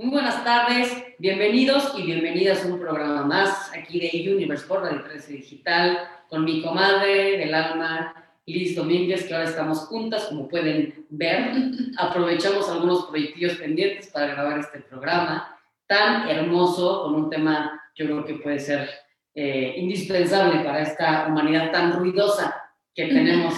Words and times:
Muy 0.00 0.10
buenas 0.10 0.44
tardes, 0.44 0.96
bienvenidos 1.18 1.92
y 1.98 2.04
bienvenidas 2.04 2.64
a 2.64 2.68
un 2.68 2.78
programa 2.78 3.24
más 3.24 3.72
aquí 3.74 3.98
de 3.98 4.32
Universe 4.32 4.64
por 4.64 4.82
Radio 4.82 5.02
13 5.02 5.32
Digital 5.32 5.98
con 6.28 6.44
mi 6.44 6.62
comadre 6.62 7.36
del 7.36 7.52
alma, 7.52 8.14
Liz 8.46 8.76
Domínguez, 8.76 9.24
que 9.24 9.34
ahora 9.34 9.48
estamos 9.48 9.80
juntas, 9.88 10.26
como 10.26 10.46
pueden 10.46 11.04
ver. 11.08 11.50
Aprovechamos 11.98 12.70
algunos 12.70 13.06
proyectillos 13.06 13.56
pendientes 13.56 14.06
para 14.06 14.28
grabar 14.28 14.60
este 14.60 14.78
programa 14.82 15.58
tan 15.88 16.28
hermoso 16.28 17.02
con 17.02 17.16
un 17.16 17.28
tema 17.28 17.82
yo 17.96 18.04
creo 18.04 18.24
que 18.24 18.34
puede 18.34 18.60
ser 18.60 18.88
eh, 19.34 19.74
indispensable 19.78 20.60
para 20.60 20.80
esta 20.80 21.26
humanidad 21.26 21.72
tan 21.72 21.92
ruidosa 21.98 22.54
que 22.94 23.06
tenemos, 23.06 23.52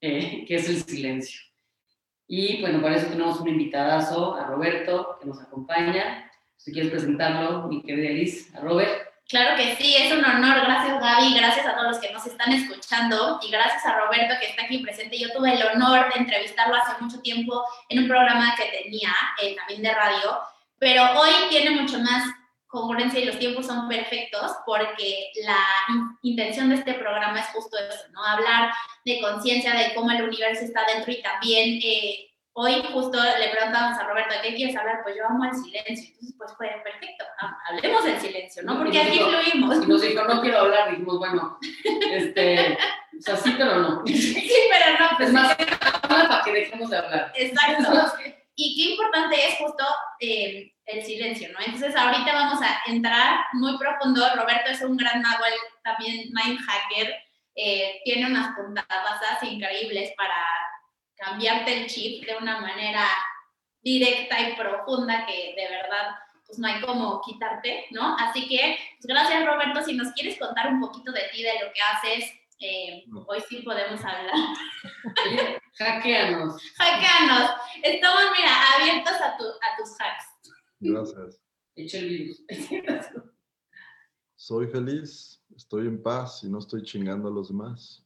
eh, 0.00 0.46
que 0.48 0.54
es 0.54 0.66
el 0.70 0.76
silencio. 0.76 1.47
Y 2.28 2.60
bueno, 2.60 2.82
para 2.82 2.96
eso 2.96 3.06
tenemos 3.06 3.40
un 3.40 3.48
invitadazo, 3.48 4.36
a 4.36 4.44
Roberto, 4.44 5.16
que 5.18 5.26
nos 5.26 5.40
acompaña. 5.40 6.30
Si 6.56 6.70
quieres 6.72 6.90
presentarlo, 6.90 7.66
mi 7.68 7.82
querida 7.82 8.10
Liz, 8.10 8.54
a 8.54 8.60
Robert. 8.60 9.08
Claro 9.28 9.56
que 9.56 9.76
sí, 9.76 9.96
es 9.96 10.12
un 10.12 10.24
honor. 10.24 10.60
Gracias 10.60 11.00
Gaby, 11.00 11.34
gracias 11.34 11.66
a 11.66 11.74
todos 11.74 11.88
los 11.88 11.98
que 11.98 12.12
nos 12.12 12.26
están 12.26 12.52
escuchando 12.52 13.38
y 13.42 13.50
gracias 13.50 13.84
a 13.86 13.98
Roberto 13.98 14.34
que 14.40 14.46
está 14.48 14.64
aquí 14.64 14.78
presente. 14.78 15.18
Yo 15.18 15.32
tuve 15.32 15.54
el 15.54 15.66
honor 15.66 16.12
de 16.12 16.20
entrevistarlo 16.20 16.76
hace 16.76 17.02
mucho 17.02 17.20
tiempo 17.20 17.62
en 17.88 18.00
un 18.00 18.08
programa 18.08 18.54
que 18.56 18.82
tenía 18.82 19.10
eh, 19.42 19.56
también 19.56 19.82
de 19.82 19.94
radio, 19.94 20.38
pero 20.78 21.02
hoy 21.18 21.30
tiene 21.50 21.70
mucho 21.70 21.98
más 21.98 22.24
congruencia 22.68 23.20
y 23.20 23.24
los 23.24 23.38
tiempos 23.38 23.66
son 23.66 23.88
perfectos 23.88 24.52
porque 24.64 25.30
la 25.44 25.58
intención 26.22 26.68
de 26.68 26.76
este 26.76 26.94
programa 26.94 27.40
es 27.40 27.46
justo 27.46 27.76
eso, 27.78 28.08
¿no? 28.12 28.24
Hablar 28.24 28.72
de 29.04 29.20
conciencia, 29.20 29.74
de 29.74 29.94
cómo 29.94 30.10
el 30.10 30.22
universo 30.22 30.64
está 30.64 30.84
dentro 30.86 31.10
y 31.12 31.22
también 31.22 31.80
eh, 31.82 32.28
hoy 32.52 32.82
justo 32.92 33.18
le 33.22 33.48
preguntamos 33.48 33.98
a 33.98 34.06
Roberto, 34.06 34.34
¿de 34.34 34.42
qué 34.42 34.54
quieres 34.54 34.76
hablar? 34.76 35.00
Pues 35.02 35.16
yo 35.16 35.24
amo 35.26 35.44
el 35.44 35.54
silencio, 35.54 36.08
entonces 36.08 36.34
pues 36.36 36.52
fue 36.56 36.68
perfecto, 36.84 37.24
hablemos 37.70 38.04
del 38.04 38.20
silencio, 38.20 38.62
¿no? 38.64 38.78
Porque 38.78 39.00
aquí 39.00 39.18
fluimos. 39.18 39.82
Y 39.82 39.86
nos 39.86 40.02
dijo, 40.02 40.24
no 40.24 40.40
quiero 40.42 40.58
hablar, 40.58 40.90
dijimos, 40.90 41.18
bueno, 41.18 41.58
este, 42.12 42.76
o 43.18 43.22
sea, 43.22 43.36
sí, 43.36 43.54
pero 43.56 43.76
no. 43.76 44.02
sí, 44.06 44.54
pero 44.70 44.98
no. 44.98 45.16
Pues 45.16 45.32
más, 45.32 45.56
para 46.08 46.42
que 46.44 46.52
dejemos 46.52 46.90
de 46.90 46.98
hablar. 46.98 47.32
Exacto. 47.34 48.12
Y 48.60 48.74
qué 48.74 48.90
importante 48.90 49.36
es 49.36 49.54
justo 49.54 49.84
eh, 50.18 50.72
el 50.84 51.04
silencio, 51.04 51.48
¿no? 51.52 51.60
Entonces 51.60 51.94
ahorita 51.94 52.32
vamos 52.32 52.60
a 52.60 52.80
entrar 52.90 53.44
muy 53.52 53.78
profundo. 53.78 54.20
Roberto 54.34 54.72
es 54.72 54.82
un 54.82 54.96
gran 54.96 55.22
mago, 55.22 55.44
él 55.44 55.54
también 55.84 56.28
mind 56.32 56.58
hacker, 56.58 57.14
eh, 57.54 58.00
tiene 58.04 58.26
unas 58.26 58.56
puntadas 58.56 59.42
increíbles 59.42 60.12
para 60.16 60.34
cambiarte 61.14 61.72
el 61.72 61.86
chip 61.86 62.26
de 62.26 62.36
una 62.36 62.60
manera 62.60 63.06
directa 63.80 64.40
y 64.40 64.56
profunda 64.56 65.24
que 65.24 65.54
de 65.56 65.68
verdad 65.68 66.16
pues 66.44 66.58
no 66.58 66.66
hay 66.66 66.80
como 66.80 67.20
quitarte, 67.20 67.86
¿no? 67.92 68.16
Así 68.18 68.48
que, 68.48 68.76
pues 68.96 69.06
gracias 69.06 69.46
Roberto, 69.46 69.84
si 69.84 69.92
nos 69.92 70.12
quieres 70.14 70.36
contar 70.36 70.66
un 70.66 70.80
poquito 70.80 71.12
de 71.12 71.28
ti, 71.30 71.44
de 71.44 71.60
lo 71.64 71.72
que 71.72 71.80
haces, 71.80 72.32
eh, 72.60 73.04
hoy 73.26 73.38
sí 73.48 73.62
podemos 73.62 74.00
hablar. 74.04 74.34
Hackeanos. 75.78 76.60
Hackeanos. 76.76 77.50
Estamos, 77.82 78.22
mira, 78.36 78.52
abiertos 78.76 79.14
a, 79.14 79.36
tu, 79.36 79.44
a 79.44 79.76
tus 79.76 79.90
hacks. 80.00 80.24
Gracias. 80.80 81.40
Echa 81.76 81.98
el 81.98 82.08
virus. 82.08 82.42
Soy 84.36 84.66
feliz, 84.68 85.42
estoy 85.56 85.86
en 85.86 86.02
paz 86.02 86.42
y 86.44 86.48
no 86.48 86.58
estoy 86.58 86.82
chingando 86.82 87.28
a 87.28 87.32
los 87.32 87.48
demás. 87.48 88.04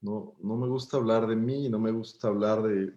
No, 0.00 0.34
no 0.40 0.56
me 0.56 0.68
gusta 0.68 0.96
hablar 0.96 1.26
de 1.26 1.36
mí, 1.36 1.68
no 1.68 1.78
me 1.78 1.90
gusta 1.90 2.28
hablar 2.28 2.62
de 2.62 2.94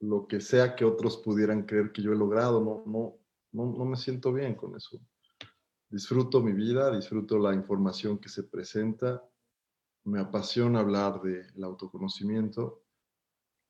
lo 0.00 0.26
que 0.26 0.40
sea 0.40 0.74
que 0.74 0.84
otros 0.84 1.18
pudieran 1.18 1.64
creer 1.64 1.92
que 1.92 2.02
yo 2.02 2.12
he 2.12 2.16
logrado. 2.16 2.60
No, 2.60 2.82
no, 2.86 3.18
no, 3.52 3.78
no 3.78 3.84
me 3.84 3.96
siento 3.96 4.32
bien 4.32 4.54
con 4.54 4.76
eso. 4.76 5.00
Disfruto 5.88 6.42
mi 6.42 6.52
vida, 6.52 6.94
disfruto 6.94 7.38
la 7.38 7.54
información 7.54 8.18
que 8.18 8.28
se 8.28 8.42
presenta 8.42 9.22
me 10.04 10.20
apasiona 10.20 10.80
hablar 10.80 11.20
del 11.22 11.64
autoconocimiento 11.64 12.82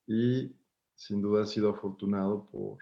y 0.07 0.55
sin 0.95 1.23
duda 1.23 1.45
he 1.45 1.47
sido 1.47 1.71
afortunado 1.71 2.47
por 2.47 2.79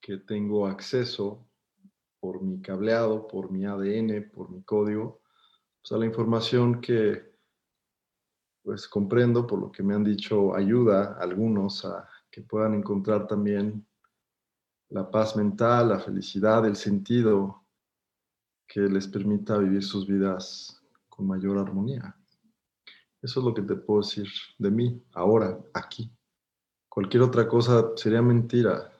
que 0.00 0.16
tengo 0.16 0.66
acceso 0.66 1.46
por 2.18 2.42
mi 2.42 2.60
cableado, 2.60 3.26
por 3.26 3.50
mi 3.50 3.64
ADN, 3.64 4.30
por 4.30 4.50
mi 4.50 4.62
código, 4.62 5.20
a 5.90 5.96
la 5.96 6.06
información 6.06 6.80
que 6.80 7.30
pues 8.62 8.86
comprendo, 8.86 9.46
por 9.46 9.58
lo 9.58 9.72
que 9.72 9.82
me 9.82 9.94
han 9.94 10.04
dicho, 10.04 10.54
ayuda 10.54 11.14
a 11.14 11.22
algunos 11.22 11.84
a 11.84 12.06
que 12.30 12.42
puedan 12.42 12.74
encontrar 12.74 13.26
también 13.26 13.86
la 14.90 15.10
paz 15.10 15.34
mental, 15.36 15.88
la 15.88 15.98
felicidad, 15.98 16.66
el 16.66 16.76
sentido 16.76 17.64
que 18.68 18.80
les 18.80 19.08
permita 19.08 19.58
vivir 19.58 19.82
sus 19.82 20.06
vidas 20.06 20.80
con 21.08 21.26
mayor 21.26 21.58
armonía. 21.58 22.19
Eso 23.22 23.40
es 23.40 23.46
lo 23.46 23.52
que 23.52 23.62
te 23.62 23.76
puedo 23.76 24.00
decir 24.00 24.28
de 24.58 24.70
mí, 24.70 25.02
ahora, 25.12 25.58
aquí. 25.74 26.10
Cualquier 26.88 27.22
otra 27.22 27.46
cosa 27.46 27.92
sería 27.96 28.22
mentira, 28.22 28.92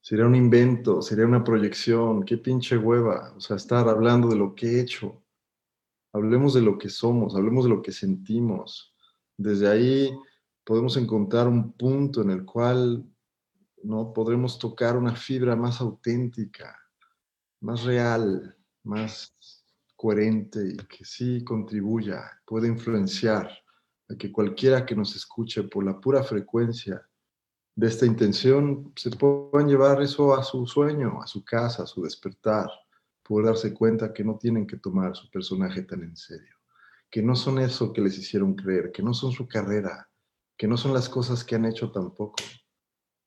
sería 0.00 0.26
un 0.26 0.34
invento, 0.34 1.02
sería 1.02 1.26
una 1.26 1.44
proyección, 1.44 2.24
qué 2.24 2.38
pinche 2.38 2.76
hueva, 2.76 3.32
o 3.36 3.40
sea, 3.40 3.56
estar 3.56 3.88
hablando 3.88 4.28
de 4.28 4.36
lo 4.36 4.54
que 4.54 4.66
he 4.66 4.80
hecho. 4.80 5.22
Hablemos 6.12 6.54
de 6.54 6.62
lo 6.62 6.78
que 6.78 6.88
somos, 6.88 7.36
hablemos 7.36 7.64
de 7.64 7.70
lo 7.70 7.82
que 7.82 7.92
sentimos. 7.92 8.94
Desde 9.36 9.68
ahí 9.68 10.10
podemos 10.64 10.96
encontrar 10.96 11.46
un 11.46 11.72
punto 11.72 12.22
en 12.22 12.30
el 12.30 12.44
cual 12.44 13.04
no 13.82 14.12
podremos 14.12 14.58
tocar 14.58 14.96
una 14.96 15.14
fibra 15.14 15.56
más 15.56 15.80
auténtica, 15.80 16.78
más 17.60 17.84
real, 17.84 18.56
más 18.82 19.34
coherente 20.02 20.58
y 20.66 20.76
que 20.88 21.04
sí 21.04 21.44
contribuya, 21.44 22.28
puede 22.44 22.66
influenciar 22.66 23.48
a 24.08 24.16
que 24.16 24.32
cualquiera 24.32 24.84
que 24.84 24.96
nos 24.96 25.14
escuche 25.14 25.62
por 25.62 25.84
la 25.84 26.00
pura 26.00 26.24
frecuencia 26.24 27.08
de 27.76 27.86
esta 27.86 28.04
intención 28.04 28.92
se 28.96 29.10
puedan 29.10 29.68
llevar 29.68 30.02
eso 30.02 30.34
a 30.34 30.42
su 30.42 30.66
sueño, 30.66 31.22
a 31.22 31.28
su 31.28 31.44
casa, 31.44 31.84
a 31.84 31.86
su 31.86 32.02
despertar, 32.02 32.68
poder 33.22 33.46
darse 33.46 33.72
cuenta 33.72 34.12
que 34.12 34.24
no 34.24 34.36
tienen 34.36 34.66
que 34.66 34.78
tomar 34.78 35.14
su 35.14 35.30
personaje 35.30 35.82
tan 35.82 36.02
en 36.02 36.16
serio, 36.16 36.56
que 37.08 37.22
no 37.22 37.36
son 37.36 37.60
eso 37.60 37.92
que 37.92 38.00
les 38.00 38.18
hicieron 38.18 38.56
creer, 38.56 38.90
que 38.90 39.04
no 39.04 39.14
son 39.14 39.30
su 39.30 39.46
carrera, 39.46 40.10
que 40.58 40.66
no 40.66 40.76
son 40.76 40.92
las 40.92 41.08
cosas 41.08 41.44
que 41.44 41.54
han 41.54 41.64
hecho 41.64 41.92
tampoco, 41.92 42.42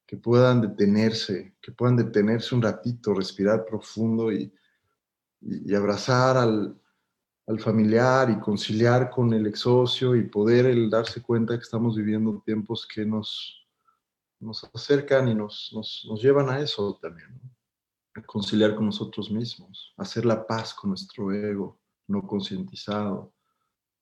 que 0.05 0.17
puedan 0.17 0.59
detenerse, 0.59 1.55
que 1.61 1.71
puedan 1.71 1.95
detenerse 1.95 2.53
un 2.53 2.63
ratito, 2.63 3.13
respirar 3.13 3.63
profundo 3.63 4.29
y 4.29 4.53
y, 5.45 5.73
abrazar 5.75 6.37
al, 6.37 6.79
familiar 7.59 8.29
y 8.31 8.39
conciliar 8.39 9.11
con 9.11 9.31
el 9.31 9.45
exocio 9.45 10.15
y 10.15 10.23
poder 10.23 10.65
el 10.65 10.89
darse 10.89 11.21
cuenta 11.21 11.55
que 11.55 11.63
estamos 11.63 11.95
viviendo 11.95 12.41
tiempos 12.43 12.87
que 12.91 13.05
nos, 13.05 13.67
nos 14.39 14.63
acercan 14.73 15.27
y 15.27 15.35
nos, 15.35 15.71
nos, 15.73 16.21
llevan 16.21 16.49
a 16.49 16.59
eso 16.59 16.97
también, 16.99 17.39
a 18.15 18.21
conciliar 18.23 18.75
con 18.75 18.87
nosotros 18.87 19.29
mismos, 19.29 19.93
hacer 19.97 20.25
la 20.25 20.45
paz 20.47 20.73
con 20.73 20.89
nuestro 20.89 21.31
ego 21.31 21.79
no 22.07 22.25
concientizado, 22.25 23.33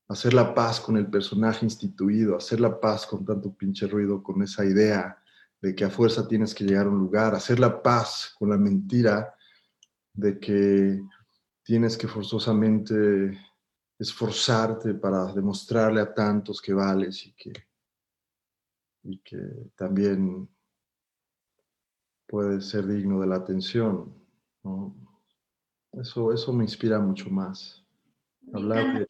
hacer 0.08 0.34
la 0.34 0.54
paz 0.54 0.80
con 0.80 0.98
el 0.98 1.08
personaje 1.08 1.66
instituido, 1.66 2.38
hacer 2.38 2.60
la 2.60 2.80
paz 2.80 3.06
con 3.06 3.26
tanto 3.26 3.54
pinche 3.54 3.88
ruido, 3.88 4.24
con 4.24 4.42
esa 4.42 4.64
idea 4.66 5.18
de 5.62 5.76
que 5.76 5.86
a 5.86 5.90
fuerza 5.90 6.28
tienes 6.28 6.54
que 6.54 6.66
llegar 6.66 6.86
a 6.86 6.90
un 6.90 7.00
lugar, 7.00 7.36
hacer 7.36 7.60
la 7.60 7.82
paz 7.82 8.36
con 8.38 8.50
la 8.50 8.58
mentira 8.58 9.34
de 10.14 10.40
que 10.40 11.02
tienes 11.64 11.98
que 11.98 12.08
forzosamente 12.08 13.40
esforzarte 13.98 14.94
para 14.96 15.26
demostrarle 15.34 16.02
a 16.02 16.14
tantos 16.14 16.62
que 16.62 16.74
vales 16.74 17.26
y 17.26 17.34
que, 17.34 17.54
y 19.04 19.20
que 19.20 19.38
también 19.76 20.50
puedes 22.28 22.70
ser 22.70 22.86
digno 22.88 23.20
de 23.22 23.28
la 23.28 23.36
atención. 23.36 24.14
Eso, 25.94 26.34
eso 26.34 26.54
me 26.54 26.64
inspira 26.64 27.00
mucho 27.00 27.30
más. 27.30 27.84
Hablar 28.54 28.94
de... 28.94 29.08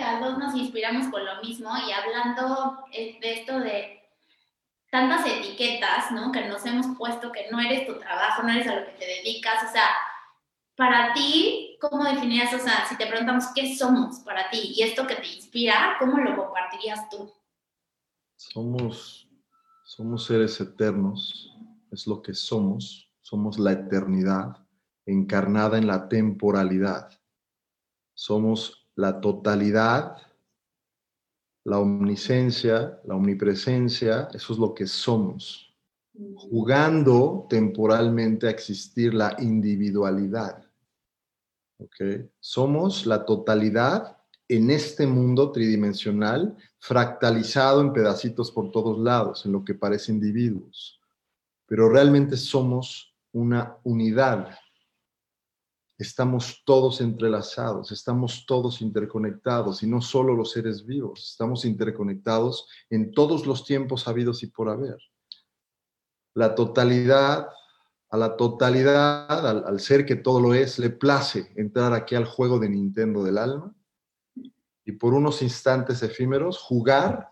las 0.00 0.20
dos 0.20 0.38
nos 0.38 0.54
inspiramos 0.54 1.08
con 1.08 1.24
lo 1.24 1.40
mismo 1.40 1.70
y 1.88 1.92
hablando 1.92 2.84
eh, 2.92 3.18
de 3.20 3.32
esto 3.32 3.58
de 3.60 4.02
tantas 4.90 5.26
etiquetas, 5.26 6.10
¿no? 6.12 6.30
Que 6.30 6.46
nos 6.46 6.64
hemos 6.66 6.86
puesto 6.98 7.32
que 7.32 7.50
no 7.50 7.58
eres 7.60 7.86
tu 7.86 7.98
trabajo, 7.98 8.42
no 8.42 8.50
eres 8.50 8.66
a 8.68 8.76
lo 8.76 8.86
que 8.86 8.92
te 8.92 9.06
dedicas, 9.06 9.64
o 9.68 9.72
sea, 9.72 9.88
para 10.76 11.12
ti, 11.12 11.63
¿cómo 11.90 12.04
definirías, 12.04 12.52
o 12.54 12.58
sea, 12.58 12.86
si 12.88 12.96
te 12.96 13.06
preguntamos 13.06 13.44
qué 13.54 13.76
somos 13.76 14.20
para 14.20 14.50
ti 14.50 14.74
y 14.76 14.82
esto 14.82 15.06
que 15.06 15.16
te 15.16 15.26
inspira, 15.26 15.96
¿cómo 15.98 16.18
lo 16.18 16.36
compartirías 16.36 17.08
tú? 17.10 17.30
Somos, 18.36 19.28
somos 19.84 20.24
seres 20.24 20.60
eternos, 20.60 21.54
es 21.90 22.06
lo 22.06 22.20
que 22.22 22.34
somos, 22.34 23.10
somos 23.20 23.58
la 23.58 23.72
eternidad 23.72 24.56
encarnada 25.06 25.78
en 25.78 25.86
la 25.86 26.08
temporalidad. 26.08 27.10
Somos 28.14 28.88
la 28.94 29.20
totalidad, 29.20 30.16
la 31.64 31.78
omnisencia, 31.78 33.00
la 33.04 33.16
omnipresencia, 33.16 34.28
eso 34.32 34.52
es 34.52 34.58
lo 34.58 34.74
que 34.74 34.86
somos. 34.86 35.70
jugando 36.36 37.46
temporalmente 37.50 38.46
a 38.46 38.50
existir 38.50 39.12
la 39.12 39.34
individualidad. 39.40 40.63
¿Ok? 41.78 41.96
Somos 42.40 43.06
la 43.06 43.24
totalidad 43.24 44.16
en 44.48 44.70
este 44.70 45.06
mundo 45.06 45.52
tridimensional, 45.52 46.56
fractalizado 46.78 47.80
en 47.80 47.92
pedacitos 47.92 48.50
por 48.50 48.70
todos 48.70 48.98
lados, 48.98 49.46
en 49.46 49.52
lo 49.52 49.64
que 49.64 49.74
parece 49.74 50.12
individuos. 50.12 51.00
Pero 51.66 51.88
realmente 51.88 52.36
somos 52.36 53.14
una 53.32 53.78
unidad. 53.84 54.50
Estamos 55.96 56.62
todos 56.64 57.00
entrelazados, 57.00 57.90
estamos 57.92 58.44
todos 58.46 58.82
interconectados 58.82 59.82
y 59.82 59.86
no 59.86 60.02
solo 60.02 60.34
los 60.34 60.50
seres 60.50 60.84
vivos, 60.84 61.30
estamos 61.30 61.64
interconectados 61.64 62.68
en 62.90 63.12
todos 63.12 63.46
los 63.46 63.64
tiempos 63.64 64.06
habidos 64.08 64.42
y 64.42 64.48
por 64.48 64.68
haber. 64.68 64.98
La 66.34 66.54
totalidad, 66.54 67.46
a 68.14 68.16
la 68.16 68.36
totalidad, 68.36 69.44
al, 69.44 69.64
al 69.66 69.80
ser 69.80 70.06
que 70.06 70.14
todo 70.14 70.38
lo 70.38 70.54
es, 70.54 70.78
le 70.78 70.90
place 70.90 71.52
entrar 71.56 71.92
aquí 71.92 72.14
al 72.14 72.26
juego 72.26 72.60
de 72.60 72.68
Nintendo 72.68 73.24
del 73.24 73.38
alma 73.38 73.74
y 74.84 74.92
por 74.92 75.14
unos 75.14 75.42
instantes 75.42 76.00
efímeros 76.00 76.58
jugar 76.58 77.28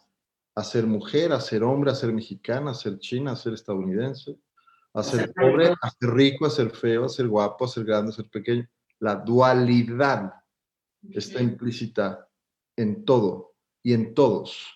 a 0.57 0.65
ser 0.65 0.85
mujer, 0.85 1.33
a 1.33 1.41
ser 1.41 1.63
hombre, 1.63 1.93
a 1.93 1.95
ser 1.95 2.13
mexicana, 2.13 2.73
a 2.73 2.75
ser 2.75 2.99
china, 2.99 3.31
a 3.31 3.37
ser 3.37 3.53
estadounidense, 3.53 4.37
a 4.93 5.05
ser 5.05 5.33
pobre, 5.33 5.69
a 5.69 5.89
ser 5.89 6.11
rico, 6.11 6.47
a 6.47 6.51
ser 6.51 6.71
feo, 6.71 7.05
a 7.05 7.09
ser 7.09 7.29
guapo, 7.29 7.65
a 7.65 7.69
ser 7.69 7.85
grande, 7.85 8.11
a 8.11 8.17
ser 8.17 8.29
pequeño. 8.29 8.69
La 8.99 9.15
dualidad 9.15 10.33
está 11.11 11.41
implícita 11.41 12.27
en 12.75 13.05
todo 13.05 13.55
y 13.85 13.93
en 13.93 14.15
todos. 14.15 14.67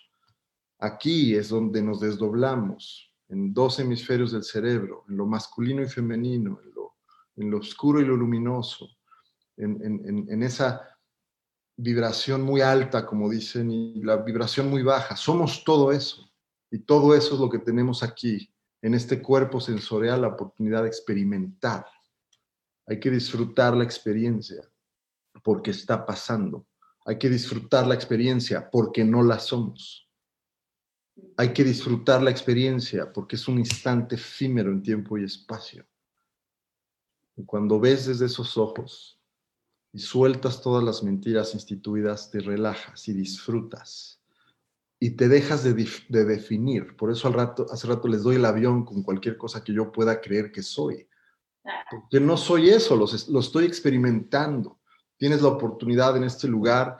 Aquí 0.78 1.34
es 1.34 1.48
donde 1.48 1.82
nos 1.82 1.98
desdoblamos, 1.98 3.05
en 3.28 3.52
dos 3.52 3.78
hemisferios 3.78 4.32
del 4.32 4.44
cerebro, 4.44 5.04
en 5.08 5.16
lo 5.16 5.26
masculino 5.26 5.82
y 5.82 5.88
femenino, 5.88 6.60
en 6.62 6.74
lo, 6.74 6.96
en 7.36 7.50
lo 7.50 7.58
oscuro 7.58 8.00
y 8.00 8.04
lo 8.04 8.16
luminoso, 8.16 8.88
en, 9.56 9.82
en, 9.82 10.26
en 10.30 10.42
esa 10.42 10.96
vibración 11.76 12.42
muy 12.42 12.60
alta, 12.60 13.04
como 13.04 13.28
dicen, 13.28 13.70
y 13.70 14.02
la 14.02 14.16
vibración 14.16 14.70
muy 14.70 14.82
baja. 14.82 15.16
Somos 15.16 15.64
todo 15.64 15.92
eso. 15.92 16.30
Y 16.70 16.80
todo 16.80 17.14
eso 17.14 17.34
es 17.34 17.40
lo 17.40 17.48
que 17.48 17.58
tenemos 17.58 18.02
aquí, 18.02 18.52
en 18.82 18.94
este 18.94 19.22
cuerpo 19.22 19.60
sensorial, 19.60 20.22
la 20.22 20.28
oportunidad 20.28 20.82
de 20.82 20.88
experimentar. 20.88 21.86
Hay 22.86 23.00
que 23.00 23.10
disfrutar 23.10 23.76
la 23.76 23.84
experiencia 23.84 24.62
porque 25.42 25.70
está 25.70 26.04
pasando. 26.04 26.66
Hay 27.04 27.18
que 27.18 27.28
disfrutar 27.28 27.86
la 27.86 27.94
experiencia 27.94 28.68
porque 28.70 29.04
no 29.04 29.22
la 29.22 29.38
somos. 29.38 30.05
Hay 31.36 31.52
que 31.52 31.64
disfrutar 31.64 32.22
la 32.22 32.30
experiencia 32.30 33.12
porque 33.12 33.36
es 33.36 33.48
un 33.48 33.58
instante 33.58 34.16
efímero 34.16 34.70
en 34.70 34.82
tiempo 34.82 35.18
y 35.18 35.24
espacio. 35.24 35.86
Y 37.36 37.44
cuando 37.44 37.78
ves 37.78 38.06
desde 38.06 38.26
esos 38.26 38.56
ojos, 38.56 39.16
y 39.96 39.98
sueltas 39.98 40.60
todas 40.60 40.84
las 40.84 41.02
mentiras 41.02 41.54
instituidas, 41.54 42.30
te 42.30 42.40
relajas 42.40 43.08
y 43.08 43.14
disfrutas. 43.14 44.20
Y 45.00 45.12
te 45.12 45.26
dejas 45.26 45.64
de, 45.64 45.72
definir. 46.10 46.94
Por 46.98 47.10
eso 47.10 47.28
al 47.28 47.32
rato, 47.32 47.66
hace 47.70 47.86
rato 47.86 48.06
les 48.06 48.22
doy 48.22 48.36
el 48.36 48.44
avión 48.44 48.84
con 48.84 49.02
cualquier 49.02 49.38
cosa 49.38 49.64
que 49.64 49.72
yo 49.72 49.90
pueda 49.90 50.20
creer 50.20 50.52
que 50.52 50.62
soy. 50.62 51.08
Porque 51.90 52.20
no 52.20 52.36
soy 52.36 52.68
eso, 52.68 52.94
lo, 52.94 53.06
lo 53.30 53.40
estoy 53.40 53.64
experimentando. 53.64 54.80
Tienes 55.16 55.40
la 55.40 55.48
oportunidad 55.48 56.14
en 56.18 56.24
este 56.24 56.46
lugar 56.46 56.98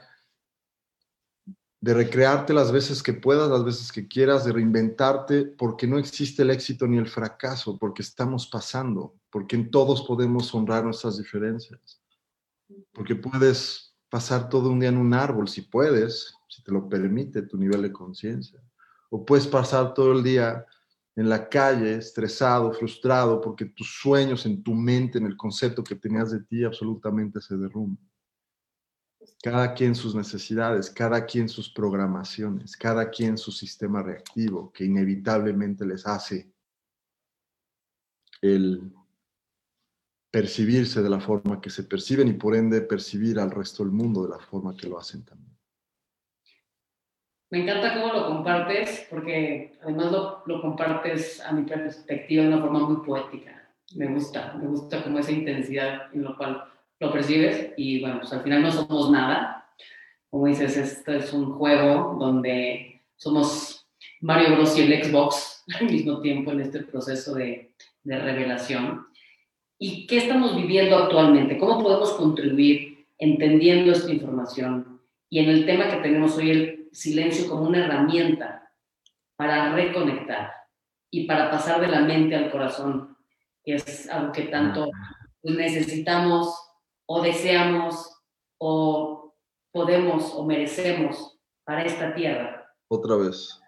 de 1.79 1.93
recrearte 1.93 2.53
las 2.53 2.71
veces 2.71 3.03
que 3.03 3.13
puedas, 3.13 3.49
las 3.49 3.63
veces 3.63 3.91
que 3.91 4.07
quieras, 4.07 4.45
de 4.45 4.53
reinventarte, 4.53 5.45
porque 5.45 5.87
no 5.87 5.97
existe 5.97 6.41
el 6.41 6.49
éxito 6.49 6.87
ni 6.87 6.97
el 6.97 7.07
fracaso, 7.07 7.77
porque 7.77 8.01
estamos 8.01 8.47
pasando, 8.47 9.15
porque 9.29 9.55
en 9.55 9.69
todos 9.69 10.03
podemos 10.03 10.53
honrar 10.55 10.83
nuestras 10.83 11.17
diferencias 11.17 12.01
porque 12.91 13.15
puedes 13.15 13.95
pasar 14.09 14.49
todo 14.49 14.69
un 14.69 14.79
día 14.79 14.89
en 14.89 14.97
un 14.97 15.13
árbol, 15.13 15.47
si 15.47 15.61
puedes, 15.61 16.33
si 16.47 16.63
te 16.63 16.71
lo 16.71 16.87
permite 16.87 17.41
tu 17.43 17.57
nivel 17.57 17.81
de 17.81 17.91
conciencia. 17.91 18.61
O 19.09 19.25
puedes 19.25 19.47
pasar 19.47 19.93
todo 19.93 20.13
el 20.13 20.23
día 20.23 20.65
en 21.15 21.29
la 21.29 21.49
calle, 21.49 21.95
estresado, 21.95 22.71
frustrado, 22.73 23.41
porque 23.41 23.65
tus 23.65 23.99
sueños 23.99 24.45
en 24.45 24.61
tu 24.61 24.73
mente, 24.73 25.17
en 25.17 25.25
el 25.25 25.35
concepto 25.35 25.83
que 25.83 25.95
tenías 25.95 26.31
de 26.31 26.43
ti, 26.43 26.63
absolutamente 26.63 27.41
se 27.41 27.57
derrumban. 27.57 28.06
Cada 29.41 29.73
quien 29.73 29.95
sus 29.95 30.15
necesidades, 30.15 30.89
cada 30.89 31.25
quien 31.25 31.47
sus 31.47 31.69
programaciones, 31.69 32.75
cada 32.75 33.09
quien 33.09 33.37
su 33.37 33.51
sistema 33.51 34.01
reactivo 34.01 34.71
que 34.71 34.85
inevitablemente 34.85 35.85
les 35.85 36.05
hace 36.05 36.51
el 38.41 38.93
percibirse 40.31 41.01
de 41.01 41.09
la 41.09 41.19
forma 41.19 41.61
que 41.61 41.69
se 41.69 41.83
perciben 41.83 42.27
y 42.27 42.33
por 42.33 42.55
ende 42.55 42.81
percibir 42.81 43.39
al 43.39 43.51
resto 43.51 43.83
del 43.83 43.91
mundo 43.91 44.23
de 44.23 44.29
la 44.29 44.39
forma 44.39 44.75
que 44.75 44.87
lo 44.87 44.99
hacen 44.99 45.23
también. 45.23 45.57
Me 47.49 47.63
encanta 47.63 47.93
cómo 47.93 48.13
lo 48.13 48.27
compartes, 48.27 49.07
porque 49.09 49.77
además 49.81 50.11
lo, 50.11 50.61
compartes 50.61 51.39
a 51.41 51.53
mi 51.53 51.63
perspectiva 51.63 52.43
de 52.43 52.49
una 52.49 52.61
forma 52.61 52.79
muy 52.79 53.05
poética. 53.05 53.69
Me 53.95 54.07
gusta, 54.07 54.53
me 54.55 54.67
gusta 54.67 55.01
como 55.01 55.19
esa 55.19 55.31
intensidad 55.31 56.13
en 56.13 56.23
lo 56.23 56.35
cual 56.35 56.61
lo 56.99 57.11
percibes 57.11 57.73
y 57.77 58.01
bueno, 58.01 58.19
pues 58.19 58.33
al 58.33 58.43
final 58.43 58.61
no 58.61 58.71
somos 58.71 59.11
nada. 59.11 59.69
Como 60.29 60.47
dices, 60.47 60.77
esto 60.77 61.13
es 61.13 61.31
un 61.33 61.53
juego 61.53 62.17
donde 62.19 63.03
somos 63.15 63.87
Mario 64.21 64.55
Bros 64.55 64.77
y 64.77 64.81
el 64.81 65.03
Xbox 65.03 65.63
al 65.79 65.89
mismo 65.89 66.21
tiempo 66.21 66.51
en 66.51 66.61
este 66.61 66.83
proceso 66.83 67.35
de, 67.35 67.73
de 68.03 68.19
revelación. 68.19 69.07
Y 69.79 70.07
qué 70.07 70.17
estamos 70.17 70.55
viviendo 70.55 70.97
actualmente, 70.97 71.57
cómo 71.57 71.83
podemos 71.83 72.11
contribuir 72.13 73.05
entendiendo 73.19 73.91
esta 73.91 74.11
información 74.11 74.97
y 75.29 75.39
en 75.39 75.49
el 75.49 75.65
tema 75.65 75.89
que 75.89 75.97
tenemos 75.97 76.37
hoy, 76.37 76.51
el 76.51 76.89
silencio 76.91 77.49
como 77.49 77.63
una 77.63 77.85
herramienta 77.85 78.71
para 79.35 79.73
reconectar 79.73 80.51
y 81.11 81.25
para 81.25 81.51
pasar 81.51 81.81
de 81.81 81.87
la 81.87 82.01
mente 82.01 82.35
al 82.35 82.49
corazón, 82.49 83.17
que 83.63 83.75
es 83.75 84.09
algo 84.09 84.31
que 84.31 84.43
tanto 84.43 84.89
necesitamos 85.43 86.66
o 87.07 87.21
deseamos 87.21 88.13
o 88.59 89.33
podemos 89.71 90.33
o 90.35 90.45
merecemos 90.45 91.39
para 91.63 91.83
esta 91.83 92.13
tierra. 92.13 92.65
Otra 92.89 93.15
vez. 93.15 93.59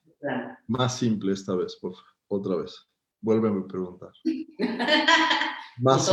Más 0.67 0.97
simple 0.97 1.33
esta 1.33 1.55
vez, 1.55 1.75
por 1.77 1.93
favor. 1.93 2.09
Otra 2.27 2.55
vez. 2.57 2.85
Vuélveme 3.21 3.61
a 3.61 3.67
preguntar. 3.67 4.11
Más 5.77 6.09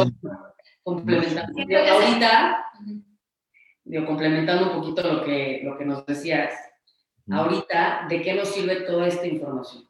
complementando, 0.82 1.52
ahorita, 1.92 2.64
digo, 3.84 4.06
complementando 4.06 4.70
un 4.70 4.80
poquito 4.80 5.02
lo 5.02 5.24
que, 5.24 5.62
lo 5.64 5.76
que 5.76 5.84
nos 5.84 6.06
decías, 6.06 6.54
ahorita, 7.28 8.06
¿de 8.08 8.22
qué 8.22 8.34
nos 8.34 8.48
sirve 8.48 8.82
toda 8.82 9.08
esta 9.08 9.26
información? 9.26 9.88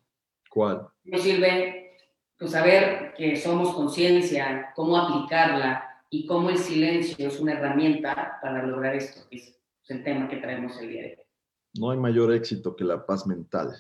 ¿Cuál? 0.50 0.88
Nos 1.04 1.20
sirve 1.20 1.98
pues, 2.38 2.50
saber 2.50 3.12
que 3.14 3.36
somos 3.36 3.74
conciencia, 3.74 4.72
cómo 4.74 4.96
aplicarla 4.96 5.95
y 6.10 6.26
cómo 6.26 6.50
el 6.50 6.58
silencio 6.58 7.28
es 7.28 7.40
una 7.40 7.52
herramienta 7.52 8.38
para 8.40 8.64
lograr 8.64 8.94
esto, 8.94 9.26
es 9.30 9.58
el 9.88 10.04
tema 10.04 10.28
que 10.28 10.36
traemos 10.36 10.78
el 10.80 10.88
día 10.88 11.02
de 11.02 11.16
hoy. 11.18 11.24
No 11.78 11.90
hay 11.90 11.98
mayor 11.98 12.32
éxito 12.32 12.74
que 12.74 12.84
la 12.84 13.04
paz 13.04 13.26
mental. 13.26 13.74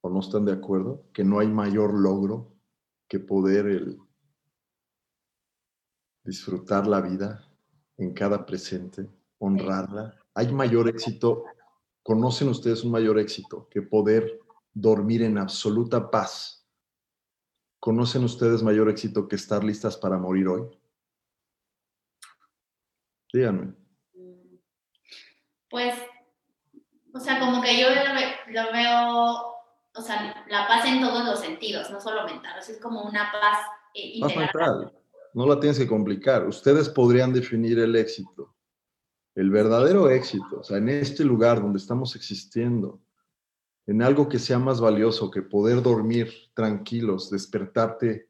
¿O 0.00 0.10
no 0.10 0.20
están 0.20 0.44
de 0.44 0.52
acuerdo? 0.52 1.04
Que 1.12 1.24
no 1.24 1.40
hay 1.40 1.48
mayor 1.48 1.92
logro 1.92 2.54
que 3.08 3.18
poder 3.18 3.66
el 3.66 3.98
disfrutar 6.22 6.86
la 6.86 7.00
vida 7.00 7.48
en 7.96 8.12
cada 8.12 8.44
presente, 8.44 9.08
honrarla. 9.38 10.14
Hay 10.34 10.52
mayor 10.52 10.88
éxito, 10.88 11.44
conocen 12.02 12.48
ustedes 12.48 12.84
un 12.84 12.92
mayor 12.92 13.18
éxito 13.18 13.66
que 13.70 13.82
poder 13.82 14.38
dormir 14.72 15.22
en 15.22 15.38
absoluta 15.38 16.10
paz. 16.10 16.67
¿Conocen 17.80 18.24
ustedes 18.24 18.62
mayor 18.62 18.88
éxito 18.88 19.28
que 19.28 19.36
estar 19.36 19.62
listas 19.62 19.96
para 19.96 20.18
morir 20.18 20.48
hoy? 20.48 20.68
Díganme. 23.32 23.74
Pues, 25.70 25.94
o 27.12 27.20
sea, 27.20 27.38
como 27.38 27.62
que 27.62 27.80
yo 27.80 27.88
lo 28.48 28.72
veo 28.72 29.58
o 29.98 30.02
sea, 30.02 30.44
la 30.48 30.66
paz 30.66 30.84
en 30.86 31.00
todos 31.00 31.24
los 31.24 31.40
sentidos, 31.40 31.90
no 31.90 32.00
solo 32.00 32.24
mental, 32.24 32.58
o 32.58 32.62
sea, 32.62 32.74
es 32.74 32.80
como 32.80 33.02
una 33.02 33.32
paz 33.32 33.58
eh, 33.94 34.20
Paz 34.20 34.36
mental, 34.36 34.92
no 35.34 35.46
la 35.46 35.58
tienes 35.58 35.78
que 35.78 35.86
complicar. 35.86 36.46
Ustedes 36.46 36.88
podrían 36.88 37.32
definir 37.32 37.78
el 37.78 37.96
éxito, 37.96 38.54
el 39.34 39.50
verdadero 39.50 40.10
éxito, 40.10 40.60
o 40.60 40.62
sea, 40.62 40.78
en 40.78 40.88
este 40.88 41.24
lugar 41.24 41.60
donde 41.60 41.78
estamos 41.78 42.14
existiendo, 42.14 43.00
en 43.88 44.02
algo 44.02 44.28
que 44.28 44.38
sea 44.38 44.58
más 44.58 44.82
valioso 44.82 45.30
que 45.30 45.40
poder 45.40 45.82
dormir 45.82 46.30
tranquilos, 46.52 47.30
despertarte 47.30 48.28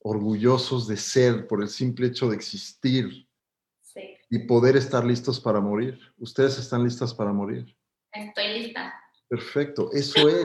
orgullosos 0.00 0.86
de 0.86 0.98
ser 0.98 1.46
por 1.48 1.62
el 1.62 1.70
simple 1.70 2.08
hecho 2.08 2.28
de 2.28 2.36
existir 2.36 3.26
sí. 3.80 4.14
y 4.28 4.40
poder 4.40 4.76
estar 4.76 5.06
listos 5.06 5.40
para 5.40 5.58
morir. 5.58 5.98
¿Ustedes 6.18 6.58
están 6.58 6.84
listas 6.84 7.14
para 7.14 7.32
morir? 7.32 7.74
Estoy 8.12 8.60
lista. 8.60 8.92
Perfecto, 9.26 9.90
eso 9.94 10.28
es. 10.28 10.44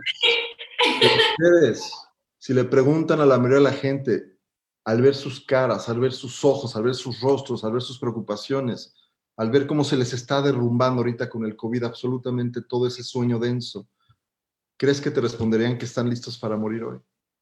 Ustedes, 1.33 1.91
si 2.37 2.53
le 2.53 2.63
preguntan 2.63 3.19
a 3.19 3.25
la 3.25 3.37
mayoría 3.37 3.57
de 3.57 3.63
la 3.63 3.73
gente, 3.73 4.37
al 4.85 5.01
ver 5.01 5.15
sus 5.15 5.45
caras, 5.45 5.89
al 5.89 5.99
ver 5.99 6.13
sus 6.13 6.45
ojos, 6.45 6.77
al 6.77 6.83
ver 6.83 6.95
sus 6.95 7.19
rostros, 7.19 7.65
al 7.65 7.73
ver 7.73 7.81
sus 7.81 7.99
preocupaciones, 7.99 8.95
al 9.35 9.51
ver 9.51 9.67
cómo 9.67 9.83
se 9.83 9.97
les 9.97 10.13
está 10.13 10.41
derrumbando 10.41 11.01
ahorita 11.01 11.29
con 11.29 11.43
el 11.43 11.57
COVID 11.57 11.83
absolutamente 11.83 12.61
todo 12.61 12.87
ese 12.87 13.03
sueño 13.03 13.37
denso, 13.37 13.89
¿crees 14.77 15.01
que 15.01 15.11
te 15.11 15.21
responderían 15.21 15.77
que 15.77 15.85
están 15.85 16.09
listos 16.09 16.37
para 16.37 16.55
morir 16.55 16.83
hoy? 16.83 16.99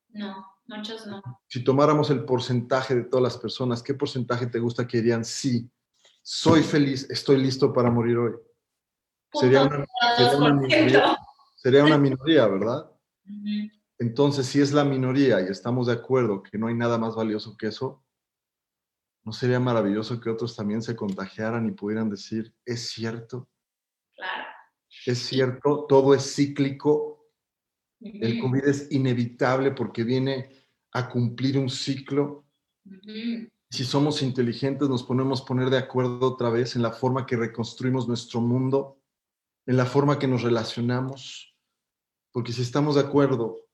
No, 0.10 0.46
muchos 0.68 1.06
no. 1.06 1.22
Si 1.48 1.64
tomáramos 1.64 2.10
el 2.10 2.26
porcentaje 2.26 2.96
de 2.96 3.04
todas 3.04 3.24
las 3.24 3.38
personas, 3.38 3.84
¿qué 3.84 3.94
porcentaje 3.94 4.48
te 4.48 4.60
gusta 4.60 4.88
que 4.88 4.98
dirían 4.98 5.26
sí? 5.26 5.70
Soy 6.24 6.64
feliz, 6.64 7.08
estoy 7.10 7.38
listo 7.38 7.72
para 7.72 7.92
morir 7.92 8.18
hoy. 8.18 8.34
Sería 9.34 9.64
una, 9.64 9.86
sería 10.16 10.38
una 10.38 10.54
minoría, 10.54 11.18
sería 11.56 11.84
una 11.84 11.98
minoría, 11.98 12.48
¿verdad? 12.48 12.90
Entonces, 14.00 14.46
si 14.48 14.62
es 14.62 14.72
la 14.72 14.84
minoría 14.84 15.42
y 15.42 15.46
estamos 15.46 15.88
de 15.88 15.94
acuerdo 15.94 16.42
que 16.42 16.58
no 16.58 16.68
hay 16.68 16.74
nada 16.74 16.98
más 16.98 17.16
valioso 17.16 17.56
que 17.58 17.68
eso, 17.68 18.04
¿no 19.24 19.34
sería 19.34 19.60
maravilloso 19.60 20.20
que 20.22 20.30
otros 20.30 20.56
también 20.56 20.82
se 20.82 20.96
contagiaran 20.96 21.68
y 21.68 21.72
pudieran 21.72 22.10
decir, 22.10 22.54
es 22.66 22.90
cierto, 22.90 23.50
Claro. 24.16 24.46
es 25.06 25.20
cierto, 25.20 25.86
todo 25.90 26.14
es 26.14 26.36
cíclico, 26.36 27.15
el. 28.14 28.40
COVID 28.40 28.64
es 28.66 28.92
inevitable 28.92 29.72
porque 29.72 30.04
viene 30.04 30.50
a 30.92 31.10
cumplir 31.10 31.58
un 31.58 31.70
ciclo? 31.70 32.46
Si 33.70 33.84
somos 33.84 34.22
inteligentes, 34.22 34.88
nos 34.88 35.04
ponemos 35.04 35.42
a 35.42 35.46
poner 35.46 35.70
de 35.70 35.78
acuerdo 35.78 36.28
otra 36.28 36.50
vez 36.50 36.76
en 36.76 36.84
la 36.84 36.92
forma 36.92 37.26
que 37.26 37.36
reconstruimos 37.36 38.08
nuestro 38.08 38.42
mundo, 38.42 39.02
en 39.66 39.78
la 39.78 39.86
forma 39.86 40.20
que 40.20 40.28
nos 40.28 40.44
relacionamos. 40.44 41.56
Porque 42.32 42.54
si 42.54 42.62
estamos 42.62 42.96
de 42.96 43.02
acuerdo 43.02 43.66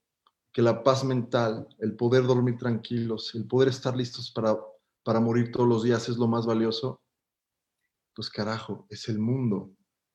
que 0.54 0.62
la 0.62 0.84
paz 0.84 1.04
mental, 1.04 1.68
el 1.80 1.96
poder 1.96 2.24
dormir 2.24 2.58
tranquilos, 2.58 3.34
el 3.36 3.48
poder 3.48 3.70
estar 3.70 3.96
listos 3.96 4.32
para, 4.32 4.58
para 5.04 5.20
morir 5.20 5.52
todos 5.52 5.68
los 5.68 5.84
días 5.84 6.08
es 6.10 6.18
lo 6.18 6.28
más 6.28 6.46
valioso, 6.46 7.02
pues 8.14 8.30
carajo, 8.30 8.86
es 8.90 9.08
el 9.10 9.20
mundo. 9.20 9.72